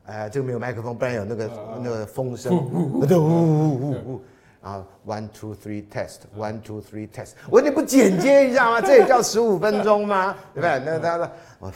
[0.06, 1.50] 哎，这个没有麦克风，不然有那个
[1.82, 4.24] 那个风声，呜呜呜呜。
[4.62, 8.80] 然后，one two three test，one two three test，我说你不剪接一下吗？
[8.80, 10.34] 这也叫十五分钟吗？
[10.54, 10.82] 对不对？
[10.86, 11.72] 那他说我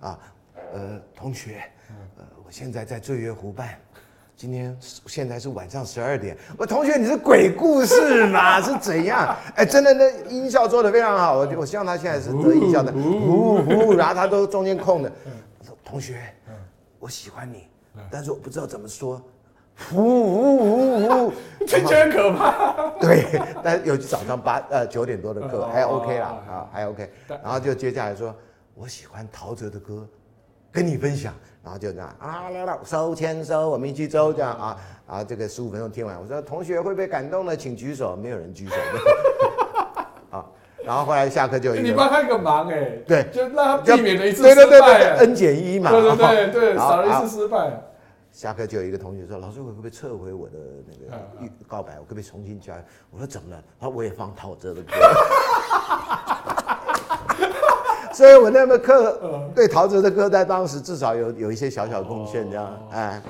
[0.06, 0.18] 啊，
[0.74, 1.62] 呃，同学，
[2.18, 3.70] 呃，我现在在醉月湖畔，
[4.36, 6.36] 今天现在是晚上十二点。
[6.58, 8.60] 我同学，你是鬼故事吗？
[8.60, 9.34] 是怎样？
[9.56, 11.38] 哎，真的，那音效做的非常好。
[11.38, 15.10] 我我希望他现在是得音效的，呜呜，然后他都中间空的。
[15.82, 16.20] 同学，
[16.98, 17.68] 我喜欢你，
[18.10, 19.22] 但是我不知道怎么说。
[19.92, 21.32] 呜呜呜呜，
[21.64, 22.90] 听起来很可怕。
[22.98, 27.08] 对，但有早上八呃九点多的课还 OK 啦，啊还 OK。
[27.28, 28.34] 然后就接下来说，
[28.74, 30.04] 我喜欢陶喆的歌，
[30.72, 31.32] 跟你分享。
[31.62, 34.76] 然后就这样啊来了，收签收，我们一起走这样啊。
[35.06, 38.16] 然后这个十五分钟听完，我说同学会被感动的，请举手。
[38.16, 38.74] 没有人举手。
[40.88, 44.64] 啊，然后后来下课就你帮他一个忙哎，对，就让他避免了一次失败。
[44.64, 45.90] 对对对，N 减一嘛。
[45.90, 47.82] 对对对对，少了一次失败。
[48.32, 50.54] 下课就有一个同学说：“老师，我可不可以撤回我的
[50.86, 51.10] 那个
[51.66, 51.94] 告白？
[51.98, 52.74] 我可不可以重新加？”
[53.10, 54.92] 我说：“怎么了？”他说：“我也放陶喆的歌。”
[58.12, 63.20] 所以，我那门课对陶喆的歌在当时至少有有一些小小贡献，这样哎。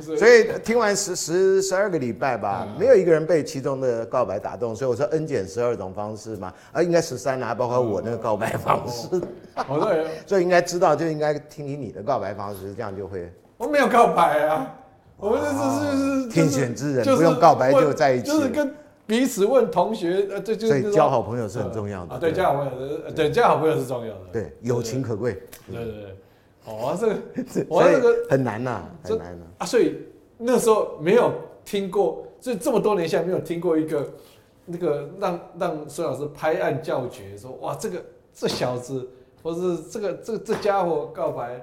[0.00, 4.74] 所以听完十十十二个礼拜吧，没有一个人被其中的告白打动。
[4.74, 9.08] 所以我说 N 减十二种方式嘛，啊，应该十三啊，包括我那个告白方式。
[10.26, 13.32] 所以应该知道，就应该听听你的告白方式，这样就会。
[13.56, 14.74] 我没有告白啊，
[15.16, 18.72] 我们这是是天选之人，不用告白就在一起，就是跟
[19.04, 25.32] 彼此问同学，呃，这就所以交好朋友是很重要的啊，对，交好朋友，对，交好朋友是重要的，对，友情可贵，
[25.66, 26.16] 对对对，
[26.68, 27.16] 哦，这个，
[27.68, 29.96] 我这个很难呐，很难呐啊，所以
[30.36, 31.32] 那时候没有
[31.64, 34.08] 听过，所以这么多年下来没有听过一个
[34.66, 38.04] 那个让让孙老师拍案叫绝，说哇，这个
[38.34, 39.08] 这小子，
[39.42, 41.60] 或是这个这这家伙告白。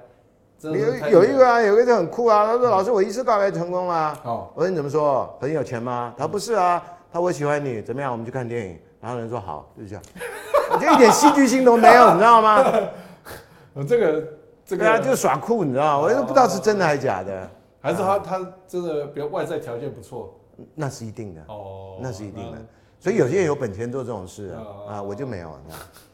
[0.62, 0.72] 有
[1.10, 2.46] 有一个啊，有一个就很酷啊。
[2.46, 5.36] 他说：“老师，我一次告白成功了。”哦，我说：“你怎么说？
[5.38, 8.10] 很有钱吗？”他说：“不是啊。”他说：“我喜欢你，怎么样？
[8.10, 10.02] 我们去看电影。”然后人说：“好，就这样。”
[10.72, 12.64] 我就一点戏剧性都没有，你知道吗？
[13.74, 14.24] 我这个
[14.66, 16.06] 这个啊，就耍酷，你知道吗？
[16.06, 17.48] 我都不知道是真的还是假的。
[17.80, 20.38] 还是他他真的比如外在条件不错，
[20.74, 22.58] 那是一定的哦，那是一定的。
[22.98, 24.54] 所以有些人有本钱做这种事
[24.88, 25.58] 啊，我就没有。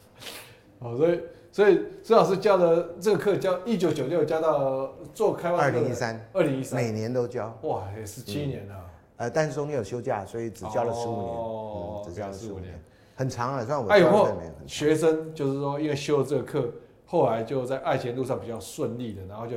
[0.80, 1.20] 哦，所以。
[1.54, 7.54] 所以孙老师教的这个课教一九九六教到做开发二零一三，二零一三，每年都教。
[7.64, 8.74] 哇，也是七年了。
[9.18, 11.28] 呃，但是中间有休假，所以只教了十五年。
[11.28, 12.72] 哦，只教了十五年，
[13.14, 13.86] 很长了，算我。
[13.90, 14.28] 哎呦，
[14.66, 16.66] 学生就是说，因为修了这个课，
[17.12, 19.54] 后来就在爱情路上比较顺利的，然后就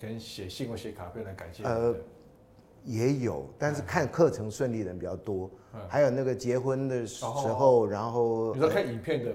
[0.00, 1.62] 可能写信或写卡片来感谢。
[1.62, 1.94] 呃，
[2.82, 5.48] 也有，但是看课程顺利的人比较多。
[5.86, 9.32] 还有那个结婚的时候，然后比如说看影片的。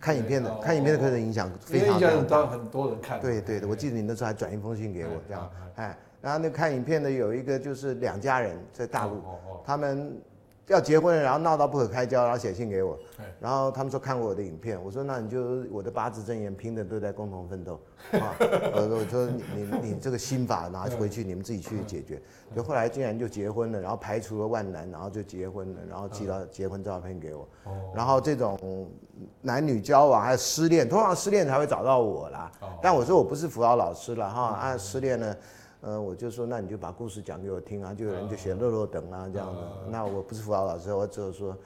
[0.00, 2.10] 看影片的，看影片的课程影响非常大。
[2.12, 3.20] 影响很多人看。
[3.20, 9.22] 对对的，我记得你那时候还转一封信给我，这样，哎，然后那看影片的有一个就是两家人在大陆，
[9.64, 10.20] 他们
[10.68, 12.98] 要结婚了，然后闹到不可开交，然后写信给我，
[13.40, 17.80] 然后他们说看过我的影片，我说那你就我的八字真言拼的都在共同奋斗。
[18.12, 22.20] 啊，我说你你你这个心法拿回去你们自己去解决，
[22.54, 27.46] 就后来竟然就结婚了，然后排除了万难，然后就结婚了，然后寄到结婚照片给我，
[27.94, 28.88] 然后这种
[29.40, 35.36] 男女交往还有失恋，通常失恋才会找到我啦，但我说我不是辅导老师了哈，啊失恋呢。
[35.82, 39.68] 呃，我就说，那你就把故事讲给我听啊，就有人就写乐乐等啊这样的。
[39.90, 41.56] 那我不是辅导老师，我只有说，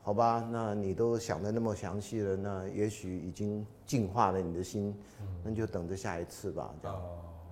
[0.00, 4.96] 好吧，那你都想的那么详细了，那也许已经净化了你的心，
[5.42, 6.96] 那就等着下一次吧，这样。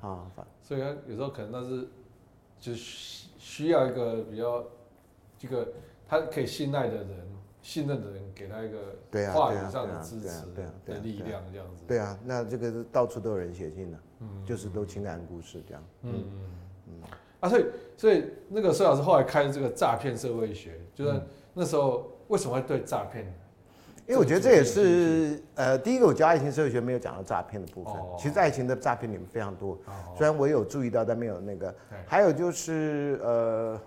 [0.00, 0.30] 啊，
[0.62, 1.88] 所以他有时候可能那是，
[2.60, 4.64] 就需要一个比较，
[5.36, 5.66] 这个
[6.06, 7.26] 他可以信赖的人，
[7.62, 10.46] 信任的人，给他一个话语上的支持
[10.86, 11.82] 的力量，这样子。
[11.88, 13.98] 对啊，那这个到处都有人写信的。
[14.44, 16.40] 就是都情感故事这样，嗯嗯
[16.88, 16.92] 嗯，
[17.40, 21.20] 啊，所以所以那个孙老师后来开的这个诈骗社会学，就是
[21.54, 23.24] 那时候为什么会对诈骗？
[24.04, 29.78] 因为我觉得这也是呃，第一个我教爱情社会学没有讲到诈骗的部分，其实爱情的诈骗里面非常多，
[30.16, 31.72] 虽然我有注意到，但没有那个。
[32.04, 33.80] 还有就是呃，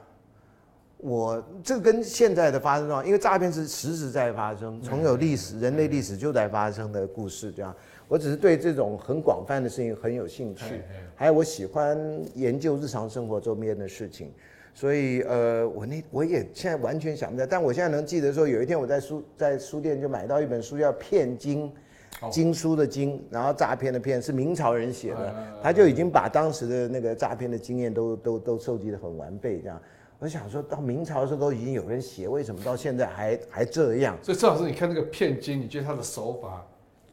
[0.98, 7.76] 我这跟现在的发生状况，因为诈骗是实实在在发生，从有历史，人类历史就在发生的故事这样。
[8.08, 10.82] 我只是对这种很广泛的事情很有兴趣，
[11.15, 11.98] 还有我喜欢
[12.36, 14.32] 研究日常生活周边的事情，
[14.74, 21.72] 所以呃，我那我也现在完全想不到，但我现在能记得说，有一天我在书在书店就买到一本书，叫《骗经》，
[22.30, 29.82] 经书的经，然后诈骗的骗是明朝人写的，他就已经把当时的那个诈骗的经验都都都收集的很完备，这样。
[30.20, 34.18] 我想说到明朝的时候都已经有人写，为什么到现在还还这样？
[34.22, 36.65] 所以郑老师，你看那个骗经，你觉得他的手法？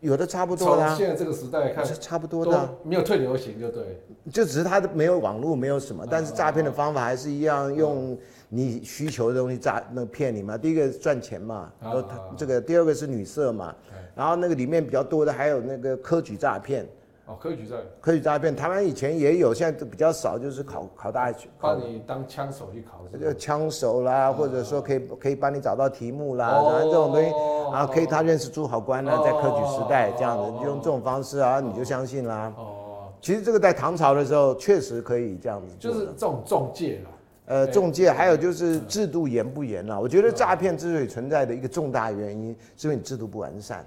[0.02, 10.58] 有的差不多的，现在这个时代看是差不多的，没有退流行就对，就只是它没有网络，没有什么，但是诈骗的方法还是一样，用你需求的东西诈那骗你嘛。
[10.58, 12.02] 第一个赚钱嘛，然后
[12.36, 13.72] 这个第二个是女色嘛，
[14.14, 16.86] 然后那个里面比较多的还有那个科举诈骗。
[17.26, 27.30] 哦，科举在科举诈骗，台湾以前也有，现在都比较少，就是考考大学，帮你当枪手去考，就枪手啦，或者说可以可以帮你找到题目啦，然后这种东西，
[27.72, 32.52] 然后可以他认识诸好官呢，在科举时代这样子，就用这种方式啊，你就相信啦。
[32.56, 37.10] 哦，其实这个在唐朝的时候确实可以这样子，就是这种中介啦，
[37.46, 39.96] 呃，中介，还有就是制度严不严啦？
[39.98, 43.86] 我觉得诈骗之所以存在的一个重大原因，是因为你制度不完善。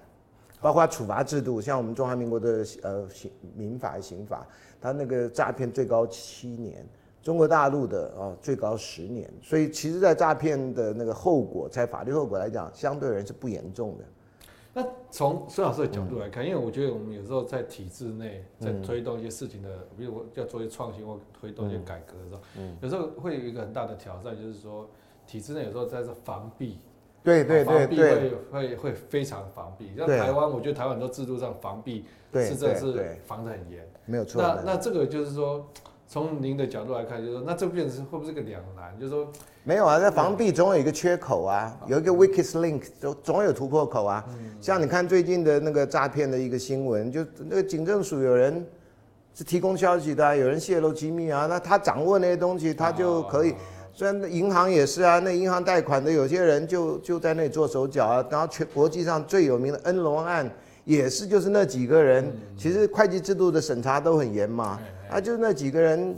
[0.62, 4.48] 包括处罚制度，像我们中华民国的呃刑民法刑法，
[4.82, 6.84] 它那个诈骗最高七年，
[7.22, 14.04] 中国大陆的啊最高十年，所以其实，在诈骗的那个后果，在法律后果来讲，相对而言是不严重的。
[14.74, 24.90] 那从孙老师的角度来看，嗯、因为我觉得我们有时候在体制内在推动一些事情的，比如我要做一些创新或推动一些改革的时候，嗯、有时候会有一个很大的挑战，就是说
[25.26, 26.80] 体制内有时候在这防弊。
[27.26, 29.92] 对对对对，会会会非常防弊。
[29.98, 34.40] 像台湾，我觉得台湾很多制度上防弊是真的是防得很严，没有错。
[34.40, 35.66] 那那这个就是说，
[36.08, 38.96] 从您的角度来看，就是说，那这变成会不会是个两难？
[39.00, 39.28] 就是说，
[39.64, 44.24] 没有啊，那防弊总有一个缺口啊，有一个 weakest link，总总有突破口啊。
[44.62, 48.64] 像你看最近的那个诈骗的一个新闻，就那个警政署有人
[49.34, 53.56] 是提供消息的，有人泄露机密啊，那他掌握那些东西，他就可以。
[53.98, 60.52] 虽然银行也是啊，那银行贷款的有些人就就在那里做手脚啊，然后全国际上最有名的恩隆案
[60.84, 64.78] 也是就是那几个人，其实会计制度的审查都很严嘛，
[65.10, 66.14] 啊，就那几个人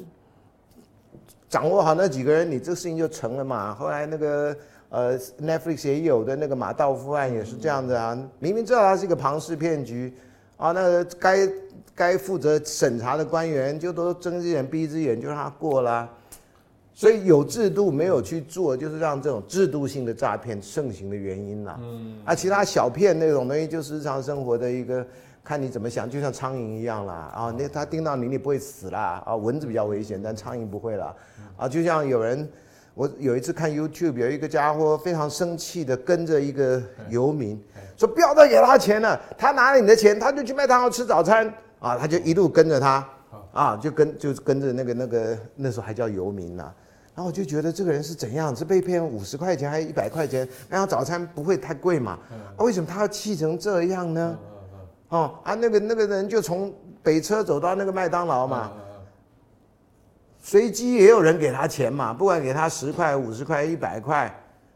[1.47, 3.75] 掌握好那几个人，你这个事情就成了嘛。
[3.75, 4.57] 后来那个
[4.89, 10.11] 呃 Netflix 也有的那个马道夫案也是这样子啊，明明知道他是一个庞氏骗局
[10.57, 11.47] 啊，那个该
[11.93, 16.09] 该负责审查的官员就都睁只眼闭一只眼就让他过了。
[16.97, 21.77] 所以有制度没有去做，就是让这种制度性的诈骗盛行的原因啦。
[21.79, 25.05] 嗯，啊，其他小骗那种东西，就是日常生活的一个，
[25.43, 27.13] 看你怎么想，就像苍蝇一样啦。
[27.35, 29.21] 啊，那他叮到你，你不会死啦。
[29.27, 31.15] 啊，蚊子比较危险，但苍蝇不会啦。
[31.55, 32.49] 啊，就像有人，
[32.95, 36.81] 我有一次看 YouTube，有一个家伙非常生气的跟着一个
[37.11, 37.63] 游民，
[37.95, 41.47] 说不要再给他钱了，他拿了你的钱，他就去麦当劳吃早餐。
[41.77, 43.07] 啊，他就一路跟着他，
[43.53, 46.73] 啊，就跟就跟着那个那个那时候还叫游民呢。
[47.17, 48.55] 然后我就觉得这个人是怎样？
[48.55, 50.47] 是被骗五十块钱还是一百块钱？
[50.69, 52.11] 然后早餐不会太贵嘛？
[52.55, 54.37] 啊，为什么他要气成这样呢？
[55.09, 58.71] 哦啊，那个那个人就从北车走到那个麦当劳嘛，
[60.39, 64.31] 随机也有人给他钱嘛，不管给他十块、五十块、一百块。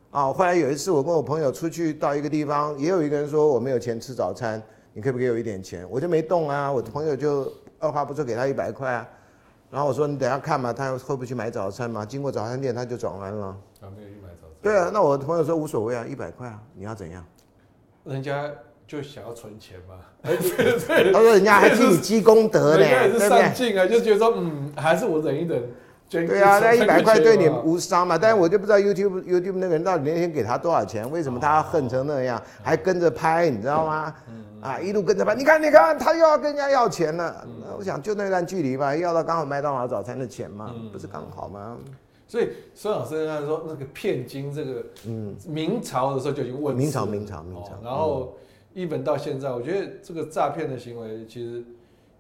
[0.10, 4.60] 啊，后来有一次我跟我朋友出去到一个地方，也有一个人说我没有钱吃早餐，
[4.93, 5.88] 你可不可以给我一点钱？
[5.91, 9.08] 我就没动啊，我的朋友就二话不说给他一百块啊。
[9.71, 12.05] 然后我说你等下看嘛，他会不会去买早餐嘛？
[12.05, 13.47] 经过早餐店他就转弯了。
[13.79, 14.51] 啊，没有去买早餐。
[14.62, 17.25] 对啊，那我的朋友说无所谓啊，一百块啊，你要怎样？
[18.04, 18.52] 人家
[18.85, 19.96] 就想要存钱嘛。
[20.21, 25.63] 他说人家还替你积功德呢， 人家也是上进啊，就觉得说嗯，还是我忍一忍。
[26.12, 34.13] 对啊，那一百块对你无伤嘛，但是我就不知道 YouTube YouTube 那个人到底那天给他多少钱，为什么他恨成那样，还跟着拍，你知道吗？
[34.59, 37.47] 啊，一路跟着拍，你看你看，他又要跟人家要钱了。
[37.77, 41.77] 我想就那段距离嘛，要到刚好麦当劳早餐的钱嘛，不是刚好吗？
[42.27, 48.35] 所以孙老师他说那个骗金这个，嗯，明朝的时候就已经问明朝明朝明朝，然后
[48.73, 51.63] 一本到现在，我觉得这个诈骗的行为其实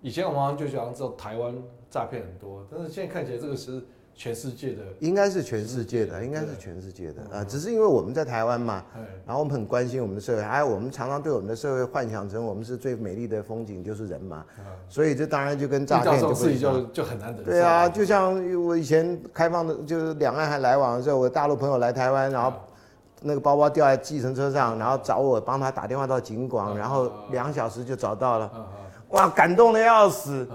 [0.01, 1.53] 以前我们好像就想知道台湾。
[1.91, 3.83] 诈骗很多，但是现在看起来这个是
[4.15, 7.21] 全世界的，应该是全世界的，应该是全世界的。
[7.31, 7.43] 啊。
[7.43, 8.83] 只是因为我们在台湾嘛，
[9.25, 14.45] 然后我们很关心我们的社会，还有我们常常对我们的社会幻想成我们是最美丽的风景就是人嘛，
[14.89, 17.43] 所以这当然就跟诈骗就自己就就很难得。
[17.43, 18.33] 对啊，就像
[18.63, 22.53] 我以前开放的，就是两岸还来往的时候，我大陆朋友来台湾，然后
[23.21, 28.51] 那个包包掉在计程车上，然后找我帮他打电话到警广，然后两小时就找到了，
[29.09, 30.47] 哇，感动的要死。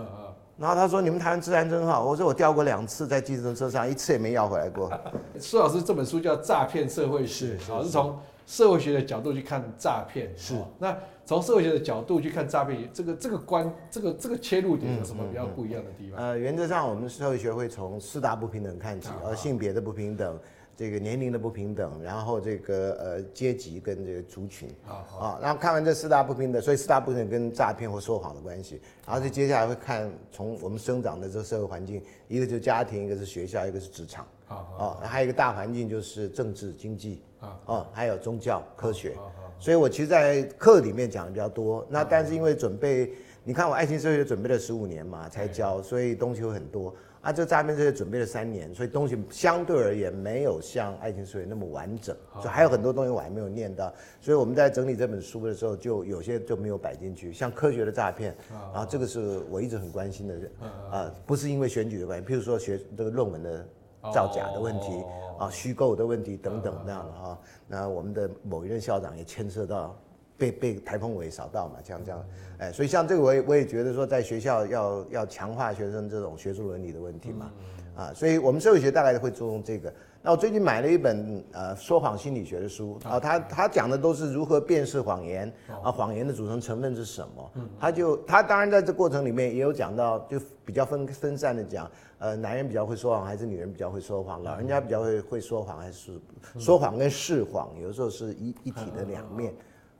[0.58, 4.90] 然后他说：“你们台湾治安真好。”我说：“我掉过两次在计程车上，一次也没要回来过。
[5.38, 10.30] ”苏老师这本书叫《诈骗社会学》，是，是从社会学的角度去看诈骗。
[10.36, 10.96] 是，那
[11.26, 16.18] 从社会学的角度去看诈骗，这个这个观，这个这个切入点有什么比较不一样的地方？
[16.20, 20.38] 呃，原则上我们社会学会从四大不平等看起，而性别的不平等。
[20.76, 24.68] 这个年龄的不平等，然后这个呃阶级跟这个族群。
[24.86, 34.26] 啊啊，然后看完这四大不平等，所以四大不平等跟诈骗或说谎的关系，然后就接下来会看从我们生长的这个社会环境，一个就是家庭，一个是学校，一个是职场。
[34.48, 39.16] 啊啊，还有一个大环境就是政治经济啊啊，还有宗教科学，
[39.58, 43.12] 所以我其实，在课里面讲的比较多，那但是因为准备，
[43.42, 46.94] 你看我爱情社会学准备了十五年嘛才教，所以东西会很多。
[47.26, 58.32] 啊，这诈骗这些准备了三年，所以东西相对而言没有像爱情岁月那么完整，所以还有很多东西我还没有念到，所以我们在整理这本书的时候，就有些就没有摆进去，像科学的诈骗，
[58.72, 60.52] 啊，这个是我一直很关心的人，
[60.88, 63.66] 啊，不是因为选举的关系，譬如说学这个论文的
[64.14, 65.02] 造假的问题，
[65.36, 69.98] 啊，虚构的问题等等这样的哈，那我们的某一任校长也牵涉到。
[70.38, 72.24] 被被台风尾扫到嘛，像这样，
[72.58, 77.50] 哎，所以像这个我也我也觉得说，在学校要要强化学生这种学术伦理的问题嘛，
[77.96, 79.92] 啊，所以我们社会学大概会注重这个。
[80.22, 85.50] 那我最近买了一本呃说谎心理学的书啊，他他讲的都是如何辨识谎言
[85.84, 87.50] 啊，谎言的组成成分是什么？
[87.78, 94.42] 他就他当然在这过程里面也有讲到，就比较分分散的讲，呃，男人比较会说谎还是女人比较会说谎？
[94.42, 96.20] 老人家比较会会说谎还是
[96.58, 99.54] 说谎跟释谎有时候是一一体的两面。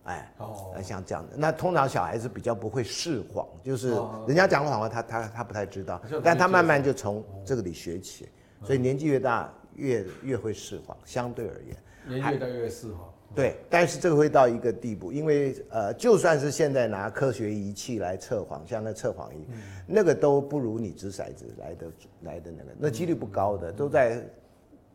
[0.07, 3.91] 哎，哦，像这样的，那通常小孩子比较不会释谎，就是
[4.27, 8.29] 人家讲谎话，他他他不太知道，但他慢慢就从这个里学起，
[8.63, 11.77] 所以年纪越大越越会释谎，相对而言，
[12.07, 13.13] 年纪越大越释谎。
[13.35, 19.47] 对，但是这个会到一个地步，因为呃，就算是现在拿科学仪器来测谎，像那测谎仪，
[19.87, 21.87] 那个都不如你掷骰子来的
[22.23, 24.23] 来的那个，那几率不高的，都在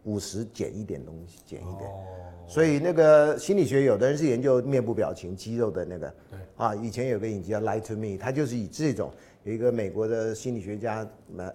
[0.03, 1.89] 五十减一点东西，减一点。
[2.47, 6.39] 所以那个心理学，有的人是研究面部表情、肌肉的那个，对。
[6.57, 9.09] 啊，以前有个影集叫《Lie to Me》，他就是以这种
[9.43, 11.51] 有一个美国的心理学家，呃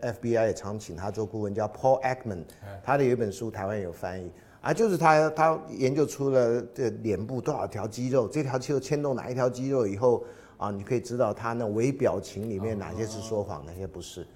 [0.00, 2.42] ，F B I 也常请他做顾问，叫 Paul Ekman，
[2.82, 4.30] 他的有一本书台湾有翻译，
[4.60, 10.24] 啊，就是他他研究出了这脸部多少条肌肉，这条肌肉牵动哪一条肌肉以后，
[10.56, 14.26] 啊，你可以知道他那微表情里面哪些是说谎，哪些不是。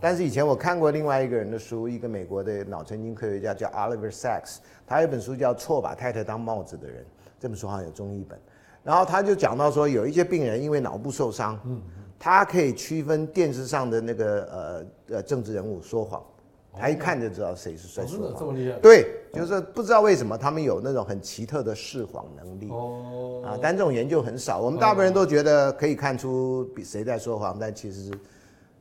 [0.00, 4.56] 但是以前我看过另外一个人的书，一个美国的脑神经科学家叫 Oliver Sacks，
[4.86, 7.02] 他有一本书叫《错把太太当帽子的人》，
[7.38, 8.38] 这本书好像有中译本。
[8.82, 11.60] 然后他就讲到说，有一些病人因为脑部受伤，
[12.18, 16.22] 他可以区分电视上的那个呃呃政治人物说谎，
[16.78, 18.36] 他一看就知道谁是在说谎。
[18.38, 18.78] 这么厉害？
[18.78, 22.70] 对，就是不知道为什么他们有那种很奇特的释谎能力。
[22.70, 23.42] 哦。
[23.44, 28.12] 啊，但这种研究很少，我们大部分人都觉得可以看出比谁在说谎，但其实是。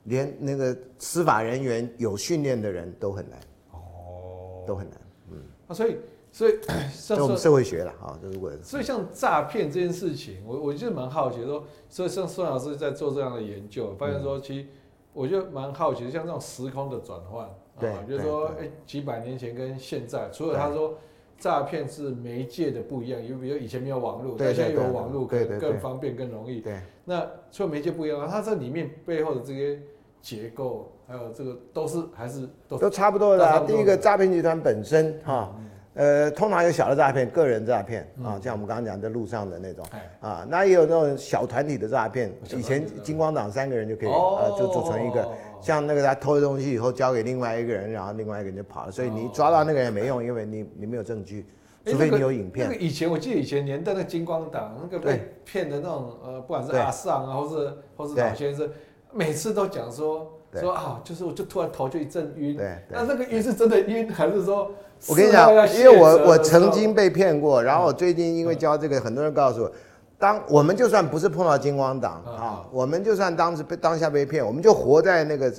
[0.06, 3.40] 连那个司法人员有训练的人都很难
[3.72, 5.00] 哦，都很难，
[5.32, 5.38] 嗯，
[5.68, 5.98] 啊，所以
[6.32, 6.60] 所以
[6.94, 14.68] 像我们社会学了啊，如果所以像诈骗这件事情，我我就蛮好奇说，所以像孙老师在做这样的研究，发现说，其实
[15.14, 20.98] 我就蛮好奇，像这种时空的转换，对，就是说，哎，几百年前跟现在，除了他说
[21.40, 26.80] 诈骗是媒介的不一样，因为比如以前没有网络，但现在有网络，更更方便、更容易，对。
[27.06, 29.80] 那除了媒介不一样，它这里面背后的这些
[30.22, 33.66] 结构，还有这个都是还是都都差不多的。
[33.66, 35.56] 第一个诈骗集团本身哈，
[35.94, 39.86] 呃，通常有小的诈骗，个人诈骗啊，像我们刚刚讲在路上的那种
[40.20, 42.32] 啊，那也有那种小团体的诈骗。
[42.56, 45.28] 以前金光党三个人就可以啊，就组成一个，
[45.62, 51.46] 像那个他偷的东西以后交给另外一个人，然后另外一个人就跑了，所以你抓到那个人也没用，因为你你没有证据，
[51.86, 52.68] 除非你有影片。
[52.68, 58.70] 那个以前我记得以前年代那金光党那个被骗的那种呃，不管是阿尚啊，或是或是老先生，
[59.12, 64.72] 每次都讲说说啊，就是我就突然头就一阵晕，那那个晕是真的晕还是说？
[65.08, 69.72] 我跟你讲，因为我我曾经被骗过，然后我最近因为教这个，很多人告诉我，
[70.20, 75.54] 当我们就算不是碰到金光党啊，我们就算当时被当下被骗，我们就活在那个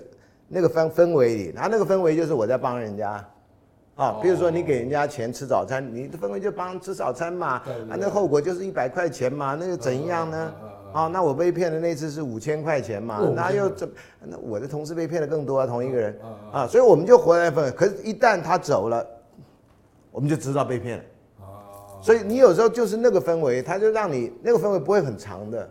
[0.49, 3.25] 那个氛氛围里，然后那个氛围就是我在帮人家，
[3.95, 10.53] 啊，比如说你给人家钱吃早餐，你的氛围就帮吃早餐嘛，啊，那后果就是一百块钱嘛，那又怎样呢？
[10.93, 13.89] 啊，那我被骗的那次是五千块钱嘛，那又怎？
[14.23, 16.19] 那我的同事被骗的更多啊，同一个人
[16.53, 19.07] 啊，所以我们就活在氛围，可是一旦他走了。
[20.13, 21.05] 我们就知道被骗了，
[22.01, 25.71] 所以你有时候就是那个氛围，它就让你那个氛围不会很长的，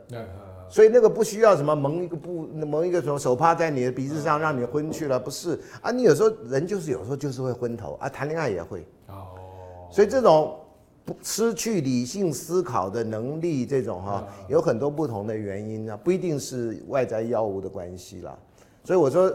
[0.70, 5.60] 所以那个不需要什么蒙一个布，蒙一个什么手帕在你的鼻子上让你昏去了，不是。
[5.82, 5.92] 啊？
[5.92, 8.86] 你有时候人就是有时候就是会昏头啊，谈恋爱也会。
[9.08, 9.28] 哦，
[9.90, 10.56] 所以这种
[11.24, 18.38] 失去理性思考的能力，这种哈有很多不同的原因啊，不一定是外在药物的关系啦，
[18.84, 19.34] 所以我说。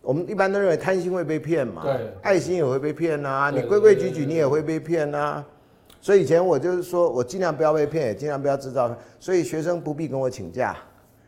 [0.00, 5.46] 我们一般都认为贪心会被骗嘛，对，爱心也会被骗呐、啊，你规规矩矩你也会被骗呐、啊，
[6.00, 10.76] 所以以前我就是说我尽量不要被骗，也尽量不要制造，所以学生不必跟我请假，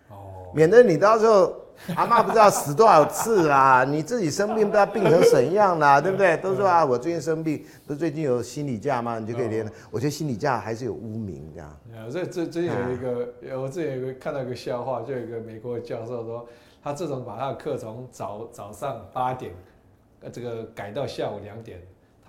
[0.08, 1.54] 哦，免得你到时候
[1.96, 6.36] 阿妈不知道死多少次啊， 你自己生病不知道病成怎样啦，对不对？
[6.38, 9.18] 都说啊，我最近生病，不是最近有心理假吗？
[9.18, 9.64] 你就可以连。
[9.90, 11.80] 我觉得心理假还是有污名这样。
[12.10, 16.46] 这这最近有一个，我之前有一个看到一个笑话，就有一个美国的教授说。
[16.82, 19.52] 他这种把他的课从早早上八点，
[20.22, 21.78] 呃，这个改到下午两点，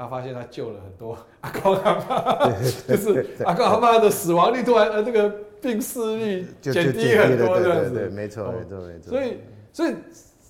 [0.01, 2.49] 他发现他救了很多 阿公阿妈，
[2.87, 5.29] 就是阿公阿妈的死亡率突然呃，这个
[5.61, 9.09] 病逝率减低很多这样子，对，没错，没错，没错。
[9.09, 9.37] 所以，
[9.71, 9.93] 所以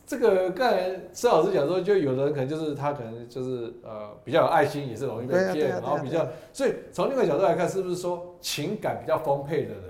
[0.07, 9.83] 这个刚才施老师讲说，就有的人可能就是他可能就是呃比较有爱心，也是容易被骗，然后比较，所以从另外一个角度来看，是不是说情感比较丰沛的人，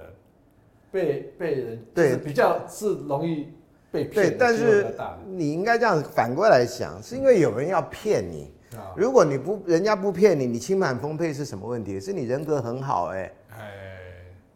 [0.92, 3.50] 被被人对比较是容易。
[3.92, 4.88] 对，但是
[5.28, 8.52] 你应该这样反过来想，是因为有人要骗你。
[8.96, 12.00] 如果你不，人家不骗你，你情感丰沛是什么问题？
[12.00, 13.32] 是你人格很好哎。
[13.58, 13.72] 哎，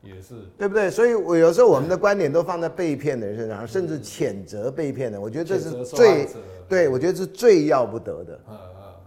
[0.02, 0.90] 也是，对不对？
[0.90, 5.20] 所以我有时候我们的观点都放在被骗的人身上，甚至谴责被骗的。
[5.20, 6.28] 我觉得这是最，
[6.68, 8.40] 对，我觉得是最要不得的。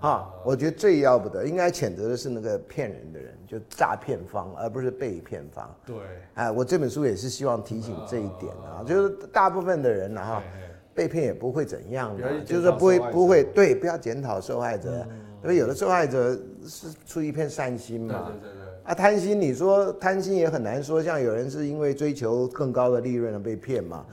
[0.01, 5.75] 哈，我觉得最要不得，应该谴责的是那个骗人的人，就诈骗方，而不是被骗方。
[5.85, 5.97] 对，
[6.35, 10.43] 哎，我这本书也是希望提醒这一点啊，就是大部分的人啊，哈，
[10.99, 15.07] 被骗也不会怎样的，就是说不会不会，对，不要检讨受害者，
[15.45, 16.37] 因为有的受害者
[16.67, 18.33] 是出于一片善心嘛。
[18.33, 18.69] 对对对。
[18.83, 24.05] 啊，贪心，你说贪心也很难说，像有人是因为追求更高的利润而被骗嘛？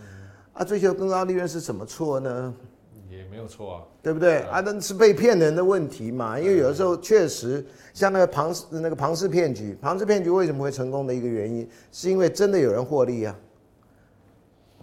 [0.53, 2.53] 啊，追求更高利润是什么错呢？
[3.09, 4.59] 也没有错啊，对不对啊？
[4.59, 6.39] 那是被骗人的问题嘛。
[6.39, 13.35] 因为有的时候确实像那个庞氏那个庞氏骗局，庞氏骗局为什么会成功的一个原因，是因为真的有人获利啊。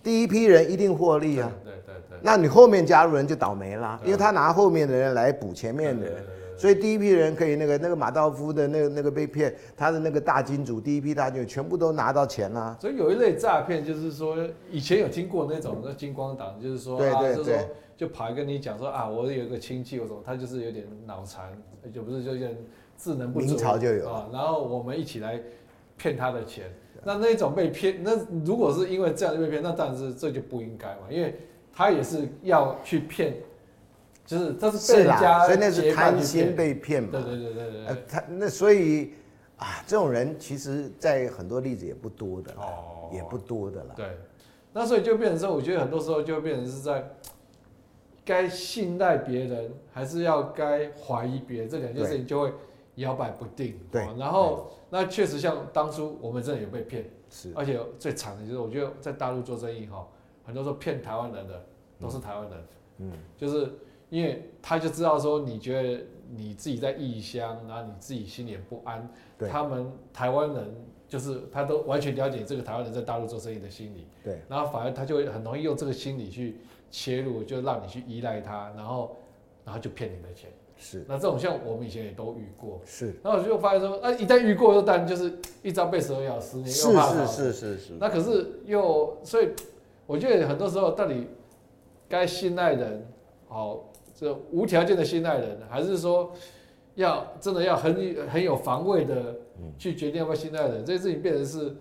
[0.03, 1.51] 第一批人一定获利啊。
[1.65, 2.19] 对对对。
[2.23, 6.25] 那你后面加入人就倒霉啦，因为他拿后面的人来补前面的人，
[6.57, 12.77] 所以第一批人可以那个那个马道夫的那个那个被骗，他的那个大金主，第一批大金主全部都拿到钱啦。
[12.81, 14.37] 所以有一类诈骗就是说，
[14.71, 17.69] 以前有听过那种那金光党，就是说，对对对。
[17.95, 21.45] 就跑来跟你讲说啊，我有一个亲戚，我说他就是有点脑残，
[21.95, 22.57] 就不是就有点
[22.97, 24.29] 智能不足，明朝就有啊。
[24.33, 25.41] 然后我们一起来
[25.97, 26.65] 骗他的钱，
[27.05, 28.13] 那那种被骗，那
[28.45, 31.37] 如果是因为这样就被骗，那当然是这就不应该嘛，因为
[31.73, 33.37] 他也是要去骗，
[34.25, 37.11] 就是他是被人家，所以那是贪心被骗嘛。
[37.13, 37.87] 对对对对对。
[37.87, 39.13] 呃，他那所以
[39.57, 43.95] 啊，这种人其实在很多例子也不多的哦，也不多的了。
[43.97, 44.07] 对，
[44.73, 47.05] 那所以就变成说，我觉得很多时候就变成是在。
[48.25, 52.53] 该信赖别人，还是要该怀疑别人，这两件事情就会
[52.97, 53.79] 摇摆不定。
[53.91, 60.07] 对，然后那确实像当初我们真的有被骗，是，而且最惨的就是我觉得在大陆做生意哈，
[60.45, 61.65] 很多时候骗台湾人的
[62.01, 62.65] 都是台湾人，
[62.99, 63.73] 嗯，就是
[64.11, 70.75] 因为他就知道说你觉得你自己在异乡，然后你自己心里也不安，对，他们台湾人
[71.09, 76.57] 就是他都完全了解这个台湾人在大陆做生意的心理，对，然后反而他就会很容易用这个心理去。
[76.95, 79.17] 切入就让你去依赖他，然后，
[79.65, 80.51] 然后就骗你的钱。
[80.85, 82.81] 是，那这种像我们以前也都遇过。
[82.85, 87.25] 是，然后我就发现说，啊，一旦遇过，就当然就是一朝被蛇咬，十年又怕草。
[87.25, 87.93] 是是是是是。
[88.01, 89.51] 那可是又，所以
[90.07, 91.29] 我觉得很多时候到底
[92.09, 93.07] 该信赖人，
[93.47, 96.33] 好，这无条件的信赖人，还是说
[96.97, 99.37] 要真的要很很有防卫的
[99.79, 101.77] 去决定要不要信赖人，这些事情变成是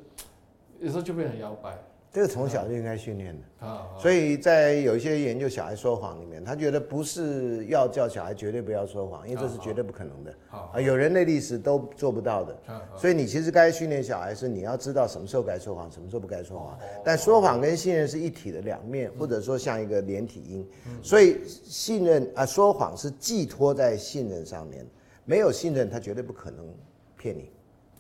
[0.80, 1.76] 有时候就变成摇摆。
[2.14, 12.58] 这个从小就应该训练的啊，所以在有一些研究小孩说谎里面，他觉得不是要叫小孩绝对不要说谎，因为这是绝对不可能的啊，有人类历史都做不到的。
[12.98, 16.78] 所以你其实该训练小孩是你要知道什么时候该说谎，什么时候不该说谎。
[17.02, 20.68] 但说谎跟信任是一体的两面，或者说像一个连体婴。
[21.02, 24.86] 所以信任啊，说谎是寄托在信任上面，
[25.24, 26.66] 没有信任他绝对不可能
[27.18, 27.50] 骗你。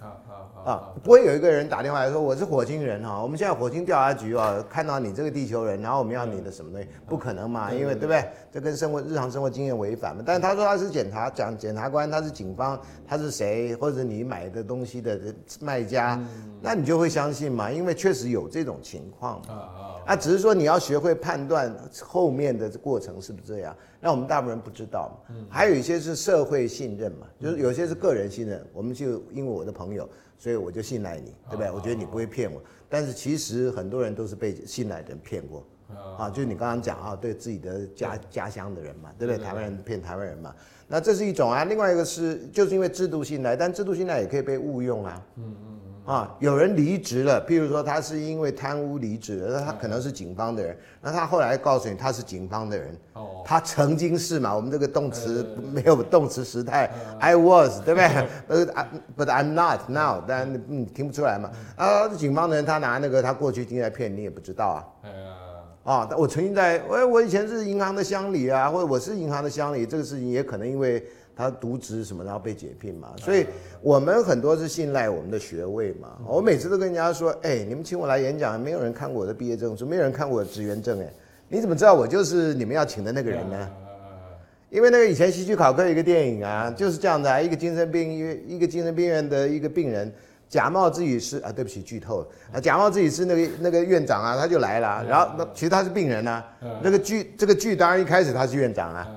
[0.01, 0.17] 啊
[0.65, 0.93] 啊啊！
[1.03, 6.87] 不会有一个人打电话来说，我是火星人哈，我们现在火星调查局啊，看到你这个地球人，然后我们要你的什么东西？
[7.07, 8.27] 不可能嘛，因为对不对？
[8.51, 10.23] 这跟生活日常生活经验违反嘛。
[10.25, 13.75] 但是他说他是检察讲检察官，他是警方，他是谁？
[13.75, 15.19] 或者你买的东西的
[15.59, 16.19] 卖家，
[16.61, 19.35] 那你就会相信嘛，因为确实有这种情况。
[19.47, 20.13] 啊啊。
[20.13, 25.35] 啊，只是说你要学会判断后面的过程是不是这样，那我们大部分人不知道嘛。
[25.49, 31.71] 还有一些是社会信任嘛，就是有些是个人信任，我们就因为我的朋友，所以我就信赖你，对不对？
[31.71, 35.65] 我觉得你不会骗我，但是其实很多人都是被信赖的人骗过，
[36.17, 39.41] 啊，就是你刚刚讲啊，对自己的家家乡的人嘛，对不对？
[39.41, 40.53] 台湾人骗台湾人嘛，
[40.89, 45.25] 那这是一种啊，另外一个是就是因为制度信赖，但制度信赖也可以被误用啊。
[45.37, 45.80] 嗯嗯。
[46.03, 56.89] 啊，有人离职了，譬如说他是因为贪污离职了，那他可能是警方的人，那他后来告诉你他是警方的人，哦，他曾经是嘛，我们这个动词没有动词时态
[57.19, 58.27] ，I was，对不对？
[58.47, 58.65] 呃
[59.15, 61.51] ，But I'm not now，但你听不出来嘛。
[61.75, 64.87] 啊，警方的人他拿那个他过去经历来骗你也不知道啊。
[65.83, 71.05] 啊，我曾经在，我我以前是银行的乡里啊，或者我是银行的乡里，这个事情也可能因为。
[71.41, 73.45] 他渎职什么，然后被解聘嘛，所以
[73.81, 76.09] 我们很多是信赖我们的学位嘛。
[76.27, 81.11] 我每次都跟人家说，哎，你们请我来演讲，没有人看过我的毕业证书，没有人看过我的职员证，哎，
[81.47, 83.69] 你怎么知道我就是你们要请的那个人呢？
[84.69, 90.09] 因为那个以前希区考克一个电影啊，就是这样的啊，一个精神病院一个精神病院的一个病人，
[90.47, 96.45] 假冒自己是啊，对不起，剧透了啊，假冒自己是那个那个院长啊，他就来了，然后那其实他是病人啊，
[96.81, 99.07] 那个剧这个剧当然一开始他是院长啊，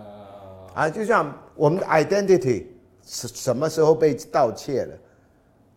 [0.75, 1.33] 啊，就像。
[1.57, 2.67] 我们的 identity
[3.05, 4.95] 是什么时候被盗窃了？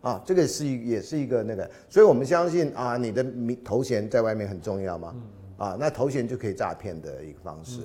[0.01, 5.15] 啊，这个是一也是一个那个，所以我们相信啊，你的名头衔在外面很重要嘛，
[5.57, 7.81] 啊，那头衔就可以诈骗的一个方式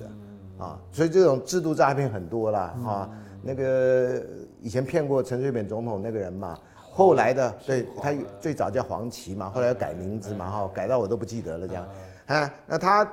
[0.59, 3.09] 啊，啊，所以这种制度诈骗很多啦啊，
[3.41, 4.23] 那个
[4.61, 11.87] 以前骗过陈水扁总统那个人嘛，后来的对他最早叫黄琦嘛，后来要改名字嘛哈，改到我都不记得了这样，
[12.27, 13.11] 啊，那他。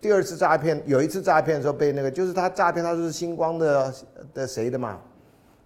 [0.00, 3.94] 第二次诈骗，有一次诈骗的时候被那个，就是他诈骗，他说是星光的
[4.32, 4.98] 的谁的嘛？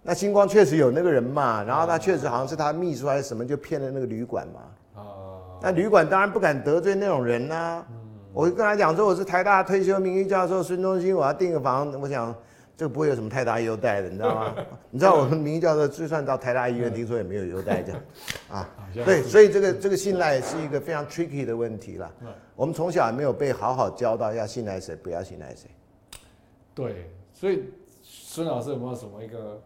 [0.03, 4.59] 那星光确实有那个人嘛，然后他确实好像是他秘书还是什么，就骗了那个旅馆嘛。
[5.01, 5.41] 哦。
[5.61, 7.85] 那旅馆当然不敢得罪那种人呐、啊。
[7.89, 7.95] 嗯。
[8.33, 12.35] 我就跟他讲说，我是台大退休名誉教授孙中兴，我要订个房，我想
[12.77, 14.55] 这个不会有什么太大优待的，你知道吗？
[14.91, 18.01] 你知道我们名誉教授就算到台大医院，听说也没有优待这样。
[18.49, 18.69] 啊。
[18.93, 22.13] 对，所以这个这个信赖是一个非常 tricky 的问题了。
[22.55, 25.69] 我们从小也没有被好好教导要信赖谁，不要信赖谁。
[26.73, 27.65] 对，所以
[28.01, 29.61] 孙老师有没有什么一个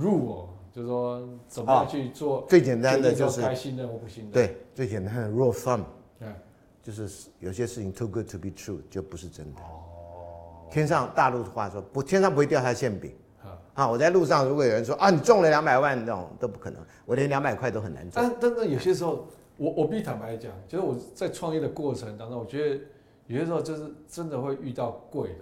[0.00, 2.44] rule，就是说怎么样去做？
[2.48, 4.32] 最简单的就是该信任或不信任。
[4.32, 5.84] 对，最简单的 rule of thumb，
[6.82, 9.60] 就是有些事情 too good to be true 就不是真的。
[9.60, 9.85] 哦。
[10.70, 13.14] 天上大陆的话说不，天上不会掉下馅饼。
[13.74, 18.22] 啊，我在路上如果有人说啊，你中了两百万那种都不可能，我连两百块都很难中。
[18.22, 19.26] 但但是有些时候。
[19.58, 22.78] 我我必须坦白讲，就是我在创业的过程当中，我觉得
[23.26, 25.38] 有些时候就是真的会遇到贵人，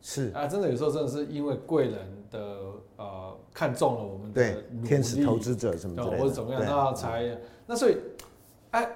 [0.00, 1.98] 是啊，真的有时候真的是因为贵人
[2.30, 2.56] 的
[2.96, 4.54] 呃看中了我们的
[4.86, 7.98] 天使投资者什么之类的，或者怎么样，那才那所以
[8.70, 8.90] 哎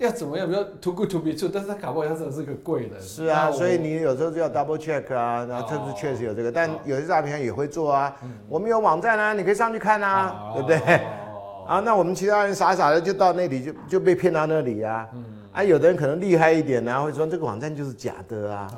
[0.00, 0.48] 要怎么样？
[0.48, 3.00] 比如 too good to be true，但是他搞不好他真的是个贵人。
[3.02, 8.16] 是啊，所以你有时候就要 double check 啊，然后他是确实有这个，但有些诈骗也会做啊。
[8.48, 10.76] 我们有网站啊，你可以上去看啊，对不对？
[11.66, 18.68] 啊，那我们其他人傻傻的就到那里就就被骗到那里啊，嗯，啊，有的人可能厉害一点呢，会说这个网站就是假的啊，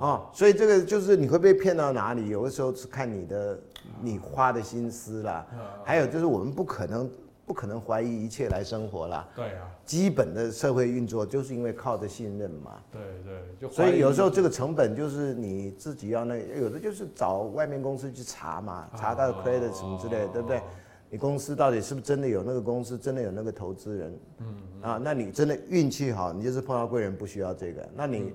[0.00, 3.58] 哦，啊，所以这个就是你会被骗到哪里，有的时候是看你的
[4.00, 5.46] 你花的心思啦，
[5.84, 7.08] 还有就是我们不可能
[7.44, 20.62] 不可能怀疑一切来生活啦，对啊，基本的社会运作就是因为靠着信任嘛，对对，就所以有时候这个成本就是你自己要那有的就是找外面公司去查嘛，查到 credit 什么之类的，对不对？
[21.10, 24.18] 你公司到底是不是真的有那个公司，真的有那个投资人？
[24.38, 27.86] 嗯啊，那你真的运气好，你就是碰到贵人，不需要这个。
[27.94, 28.32] 那你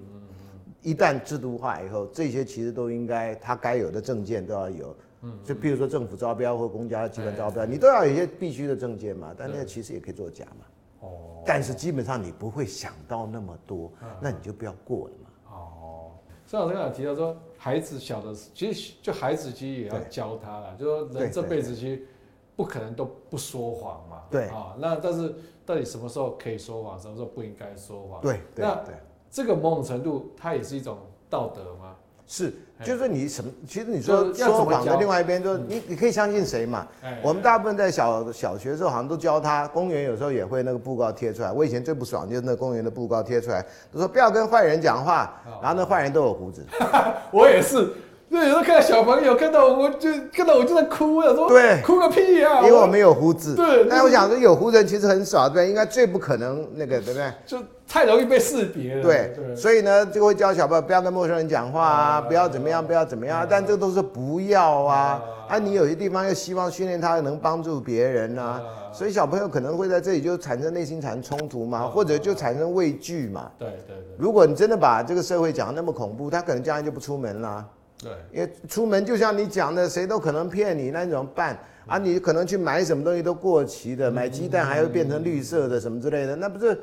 [0.83, 4.95] 一旦制度化以后，这些其实都应该他该有的证件都要有。
[5.27, 9.33] 嗯，就比如说政府招标或公家机关招标，你都要有一些必须的证件嘛。
[9.37, 10.65] 但那其实也可以作假嘛。
[11.01, 11.43] 哦。
[11.45, 15.29] 但是基本上你不会想到那么多，那你就不要过了嘛。
[15.51, 16.11] 哦。
[16.45, 22.07] 孙老师刚才提到说，孩子小的时，其实就孩子其实也要教他了，就说人这辈子其实
[22.55, 24.23] 不可能都不说谎嘛。
[24.31, 28.21] 对啊，那但是到底什么时候可以说谎，什么时候不应该说谎？
[28.21, 28.81] 对，那
[29.29, 30.97] 这个某种程度，它也是一种
[31.29, 31.95] 道德吗？
[32.27, 32.53] 是，
[32.83, 33.49] 就是你什么？
[33.65, 36.85] 其实你说说谎的另外一边，就是你你可以相信谁嘛？
[37.21, 41.51] 我们大部分在小小学的时候，好像都教他，公园有时候也会那个布告贴出来。
[41.51, 46.65] 我以前最不爽就是那公园的布告贴出来，都说不要跟坏人讲话，然后那坏人都有胡子。
[47.31, 47.93] 我也是。
[48.29, 52.59] 对，有时候看到小朋友看到我就看到我就在哭，我说对，哭个屁呀！
[52.61, 53.55] 因为我没有胡子。
[53.55, 57.31] 对，但我想说有胡子其实很少，对，应该最不可能那个，对不对？
[57.45, 57.57] 就
[57.87, 59.01] 太容易被识别了。
[59.01, 63.47] 对，所以呢，就会教小朋友不要跟陌生人讲话啊，不要怎么样，不要怎么样。
[63.49, 65.57] 但这都是不要啊啊！
[65.57, 68.61] 你有些地方又希望训练他能帮助别人啊，
[68.91, 73.49] 所以小朋友可能会在这里就产生内心产生冲突嘛，或者就产生畏惧嘛。
[73.57, 74.15] 对对对。
[74.17, 77.65] 如果你真的把这个社会讲得那么恐怖，他可能将来就不出门了。
[78.01, 81.57] 对，因为出门就像你讲的，谁都可能骗你，那你怎么办？
[81.87, 86.77] 啊，你可能去买什么东西都过期的，买鸡蛋还会变成绿色的，什么之类的，那不是？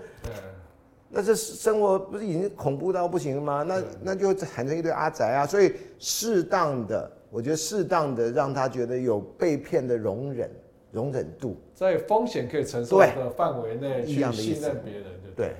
[1.17, 3.62] 那这生活不是已经恐怖到不行了吗？
[3.62, 5.47] 那那就产生一堆阿宅啊。
[5.47, 10.51] 所以适当的，我觉得适当的让他觉得有被骗的容忍、
[10.91, 15.05] 容忍度，在风险可以承受的范围内去信任别人。
[15.37, 15.55] 对对，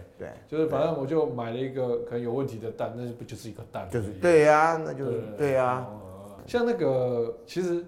[0.49, 3.89] 就是反正我就买了一个可能有问题的蛋，那不就是一个蛋？
[3.91, 5.87] 就是对呀，那就是对呀。
[6.47, 7.85] 像那个其实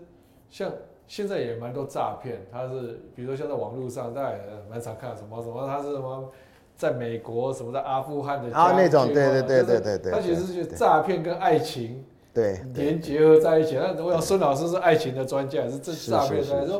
[0.49, 0.73] 像
[1.07, 4.39] 现在也蛮多诈骗，他是比如说像在网络上，大家也
[4.71, 6.31] 蛮常看什么什么，他是什么
[6.77, 13.77] 在美国什么在阿富汗的啊那种，对对对对对对，他其实是诈骗跟爱情对连结合在一起。
[13.77, 16.75] 那我想孙老师是爱情的专家，还是这诈骗专家？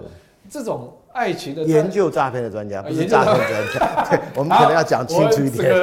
[0.49, 0.93] 说这种。
[1.17, 4.05] 爱情的研究诈骗的专家，不是诈骗专家。
[4.11, 5.75] 对，我们可能要讲清楚一点，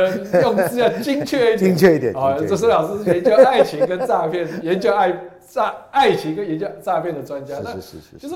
[0.43, 2.15] 用字要精确一点，精确一点。
[2.15, 5.11] 啊，这孙老师是研究爱情跟诈骗，研究爱
[5.49, 7.55] 诈爱情跟研究诈骗的专家。
[7.63, 8.17] 是是是。
[8.19, 8.35] 就是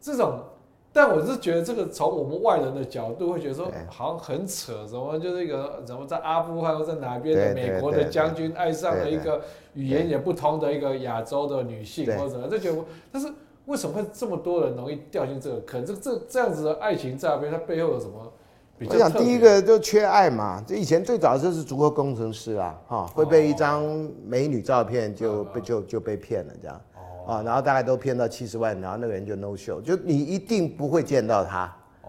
[0.00, 0.40] 这种，
[0.94, 9.42] 但我是觉得这个从我们外人的角度会觉得说，好像很扯，什么就是一个怎么在阿富汗或在哪边的美国的将军爱上了一个
[9.74, 12.78] 语言也不通的一个亚洲的女性或者就觉得，
[13.12, 13.28] 但是。
[13.70, 15.86] 为什么会这么多人容易掉进这个坑？
[15.86, 18.32] 这这这样子的爱情诈骗，它背后有什么
[18.76, 18.94] 比较？
[18.94, 20.60] 我想第一个就缺爱嘛。
[20.66, 23.84] 这以前最早就是竹科工程师啊，哈，会被一张
[24.24, 26.80] 美女照片就被就就被骗了这样，
[27.28, 31.66] 啊，然后大概都骗到七十万，然后那个人就 no show，就你一定不会见到他。
[32.02, 32.08] 哦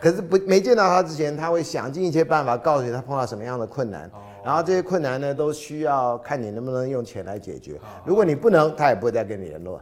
[0.00, 4.10] 可是不没见到他之前，他会想尽一切办法告诉你他碰到什么样的困难，
[4.42, 7.78] 然后这些困难呢都需要看你能不能用钱来解决。
[8.04, 9.80] 如果你不能，他也不会再跟你联络。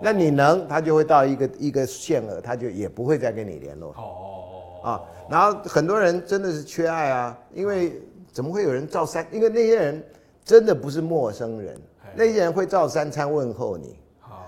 [0.00, 3.90] 那你能，他就会到一个一个限额，他就也不会再跟你联络。
[3.90, 4.44] 哦哦
[4.82, 8.00] 哦啊，然后很多人真的是缺爱啊，因为
[8.32, 9.26] 怎么会有人照三？
[9.30, 10.04] 因为那些人
[10.44, 11.76] 真的不是陌生人，
[12.14, 13.96] 那些人会照三餐问候你。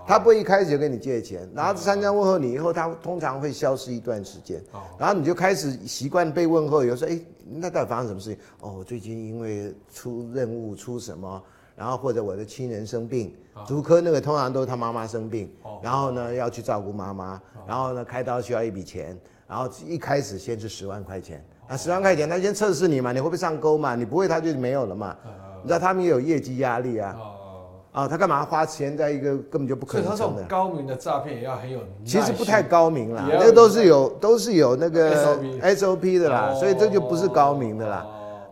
[0.06, 4.58] 他不会一开始就跟你借钱，然后三餐问候你以后，他通常会消失一段时间。
[4.96, 8.38] 然后你就开始习惯被问候，有时候哎，那到底发生什么事情？
[8.60, 11.42] 哦，最近因为出任务出什么？
[11.78, 13.32] 然后或者我的亲人生病，
[13.64, 15.48] 足科那个通常都是他妈妈生病，
[15.80, 19.16] 然后呢要去照顾妈妈，然后呢开刀需要一笔钱，
[19.46, 23.94] 然后一开始先是十万块钱，那十万块钱他先测试你嘛，你会不会上钩嘛？
[23.94, 25.16] 你不会他就没有了嘛？
[25.62, 27.16] 你知道他们也有业绩压力啊，
[27.92, 30.16] 啊他干嘛花钱在一个根本就不可能的？
[30.16, 38.04] 所以他这种高明的诈骗也要很有，其实不太高明啦，那个都是有都是有那个 SOP 的啦，所以这就不是高明的啦。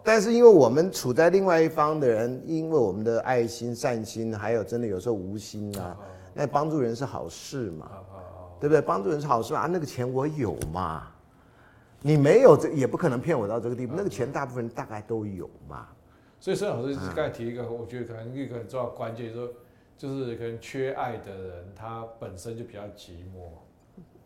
[0.07, 5.97] 但是因为我们处在另外一方的人，因为我们的爱心、善心，还有真的有时候无心啊，
[6.33, 7.91] 那帮助人是好事嘛，
[8.61, 8.81] 对不对？
[8.81, 11.09] 帮助人是好事啊，那个钱我有嘛，
[12.03, 13.95] 你没有这也不可能骗我到这个地步。
[13.97, 15.89] 那个钱大部分人大概都有嘛。
[16.39, 19.55] 所以孙老师刚才提一个，我觉得可能一个很重要的关键，就是说，
[19.99, 23.51] 就是可能缺爱的人，他本身就比较寂寞。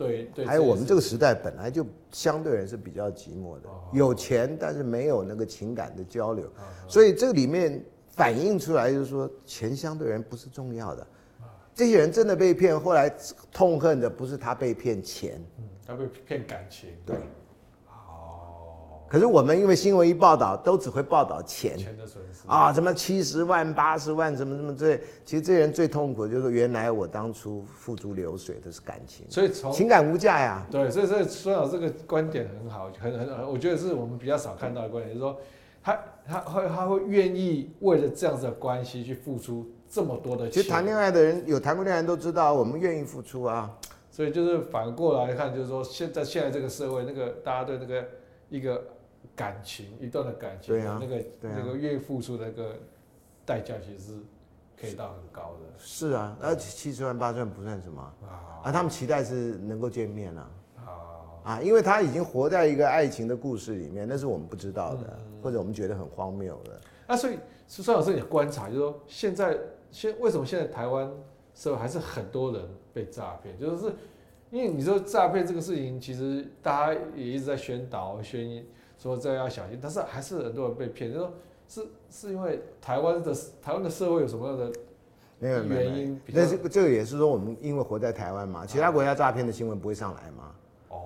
[0.00, 6.50] 对，对，还有我们这个时代本来就相对人是比较寂寞的，有钱但是没有那个情感的交流，
[6.88, 11.06] 所以这里面反映出来就是说，钱相对人不是重要的，
[11.74, 13.14] 这些人真的被骗，后来
[13.52, 15.38] 痛恨的不是他被骗钱，
[15.86, 17.16] 他被骗感情，对。
[19.10, 30.64] 可是我们因为新闻一报道，都只会报道钱，钱的损失啊，什么七十万、八十万，什么什么这，其实这些人最痛苦的就是原来我当初付诸流水的是感情，所以从情感无价呀。
[30.70, 35.40] 对，所以所以孙老师这个观点很好，很很，我觉得是我们比较少看到的观点，就是说
[35.82, 40.52] 他他会他会愿意为了这样子的关系去付出这么多的钱。
[40.52, 43.76] 其实谈恋爱的人有谈过恋爱都知道，我们愿意付出啊。
[44.08, 48.04] 所以就是反过来看，就是说现在现在这个社会，那个大家对那个
[48.50, 48.80] 一个。
[49.34, 52.76] 感情一段的感情啊，那个那个愿意付出的那个
[53.44, 54.18] 代价其实是
[54.80, 55.78] 可以到很高的。
[55.78, 60.50] 是啊，那七十万八十万不算什么啊，啊，他们期待是能够见面啊。
[61.42, 66.78] 啊，因为他已经活在一个爱情的故事里面，那是我们不知道的，嗯、或者我们觉得很荒谬的。
[67.08, 69.58] 那所以，孙老师，你观察就是说，现在
[69.90, 71.10] 现为什么现在台湾
[71.54, 72.62] 社会还是很多人
[72.92, 73.58] 被诈骗？
[73.58, 73.90] 就是
[74.50, 78.62] 因为你说诈骗这个事情，其实大家也一直在宣导、宣
[79.02, 81.12] 说这要小心，但是还是很多人被骗。
[81.12, 81.32] 就是说
[81.66, 84.70] 是是因为台湾的台湾的社会有什么样的
[85.40, 86.20] 原因？
[86.26, 90.52] 那这个这个也是说，我们因为活在台湾嘛，其他国家诈骗的新闻不会上来嘛。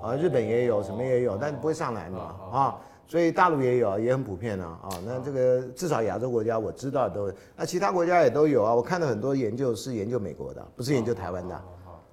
[0.02, 2.18] 啊，日本也有，什么也有，但不会上来嘛，
[2.52, 2.76] 啊，
[3.06, 11.62] 所以大陆也有，也很普遍啊，啊，那这个至少亚洲国家我知道都，那其他国家也都有啊，我看到很多研究是研究美国的，不是研究台湾的，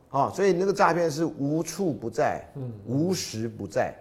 [0.09, 2.45] 啊，所以那个诈骗是无处不在，
[2.85, 3.93] 无时不在，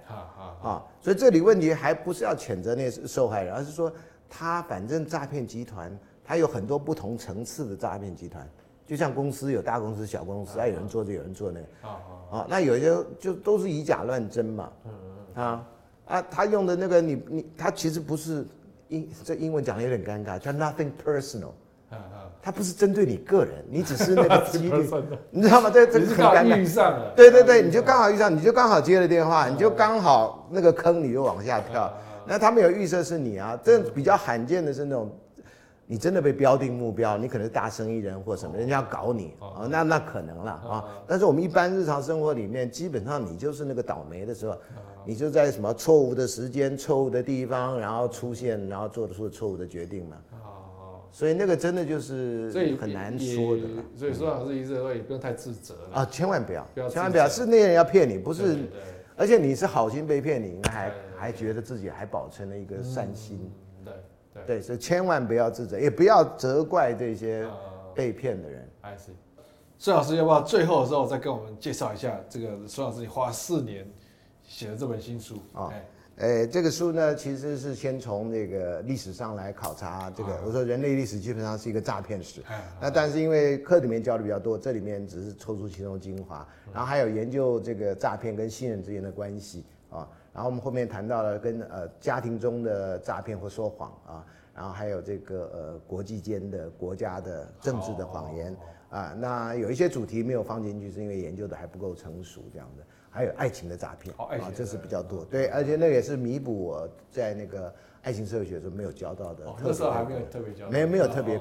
[0.63, 3.93] 啊，所以这里问题还不是要谴责那些受害人，而是说
[4.29, 8.49] 他反正诈骗集团，他有很多不同层次的诈骗集团。
[8.87, 12.01] 就像公司有大公司、小公司，啊，有人做这，有人做那个，啊
[12.33, 14.73] 啊，那有些就都是以假乱真嘛，
[15.35, 15.67] 啊
[16.07, 18.45] 啊，他用的那个你你他其实不是
[18.89, 21.53] 英这英文讲的有点尴尬，叫 nothing personal，
[22.43, 24.89] 他不是针对你个人，你只是那个 几率，
[25.31, 25.71] 你知道吗？
[25.71, 26.57] 这这个很尴尬。
[26.57, 31.93] 遇上了，对对对，你就刚好遇上，你就刚好接了电话，你就刚好那个坑你就往下跳，
[32.27, 35.11] 那他们有预设是你啊，这比较罕见的是那种。
[35.87, 40.85] 你真的被标定目标，你可能是大生意人或什么，人家要搞你啊，那那可能了啊。
[41.05, 44.57] 但是我们一般日常生活里面，基本上你就是那个倒霉的时候，
[45.05, 50.17] 你就在什么错误的时间、错误的地方，然后出现，然后做出错误的决定嘛。
[51.13, 52.51] 所以那个真的就是
[52.81, 53.63] 很难说的。
[53.97, 58.69] 所以说老师意思说也不用太自责了啊，千万不要，千万不要，是那些人要骗你，不是，
[59.17, 63.51] 而且你是好心被骗，你应该还还觉得自己还保存了一个善心。
[63.85, 67.47] 对对，所以千万不要自责，也不要责怪这些
[67.95, 68.69] 被骗的人。
[68.81, 69.11] 还是，
[69.77, 73.85] 孙老师要不要最后的时候再跟我们介绍一下这个孙老师你花四年
[74.45, 75.37] 写的这本新书？
[75.53, 75.73] 啊？
[76.21, 80.39] 哎，这个书呢，其实是先从这个历史上来考察这个。
[80.45, 82.43] 我说人类历史基本上是一个诈骗史，
[82.79, 90.07] 那但是因为课里面教的比较多，这里面只是抽出其中精华，然后还有研究这个诈骗跟信任之间的关系啊。
[90.35, 98.55] 然后我们后面谈到了跟呃家庭中的诈骗或说谎啊，然后还有这个呃国际间的国家的政治的谎言
[98.91, 102.85] 啊，那有一些主题没有放进去，是因为研究的还不够成熟这样的。
[103.11, 109.45] 还有爱情的诈骗啊，这是比较多对，而且那个也是弥补我在那个爱情社会学的时候没有教到的。
[109.63, 111.39] 那时候还没有特别教，没有没有特别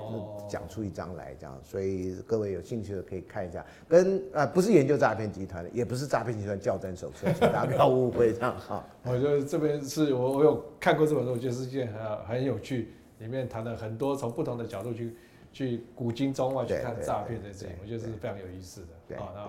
[0.50, 3.64] 讲出一章来这样，所以各位有兴趣的可以看一下。
[3.88, 8.84] 跟啊不是研究诈骗集团的，也不是诈骗集团教战手册，大家不要误会这样哈。
[9.04, 15.16] 我觉得这边是我我有看过这本书，我觉得是件很很有趣，里面谈了很多从不同的角度去。
[15.52, 19.18] 去古今中外去看诈骗的事情，我觉得是非常有意思的。
[19.18, 19.42] 啊，那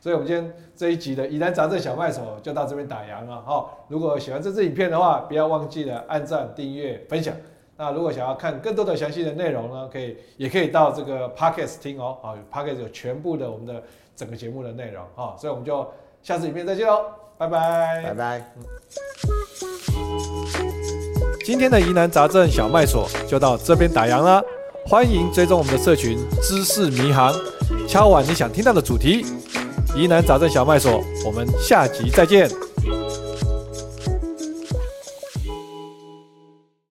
[0.00, 3.42] 所以我们今天这一集的疑难杂症小卖所就到这边打烊了。
[3.42, 7.34] 好，如果喜欢这支影片的话，不要忘记了按赞、订阅、分享。
[7.78, 12.18] 那如果想要看更多的详细的内容呢，可以也可以到这个 Podcast 听哦。
[12.22, 13.82] 好，Podcast 有全部的我们的
[14.14, 15.04] 整个节目的内容。
[15.14, 15.86] 好，所以我们就
[16.22, 18.52] 下次影片再见喽，拜拜，拜拜。
[21.44, 24.42] 今天的疑难杂症小卖所就到这边打烊了。
[24.88, 27.34] 欢迎追踪我们的社群知识迷航，
[27.88, 29.26] 敲完你想听到的主题，
[29.96, 32.48] 疑难杂症小麦所，我们下集再见。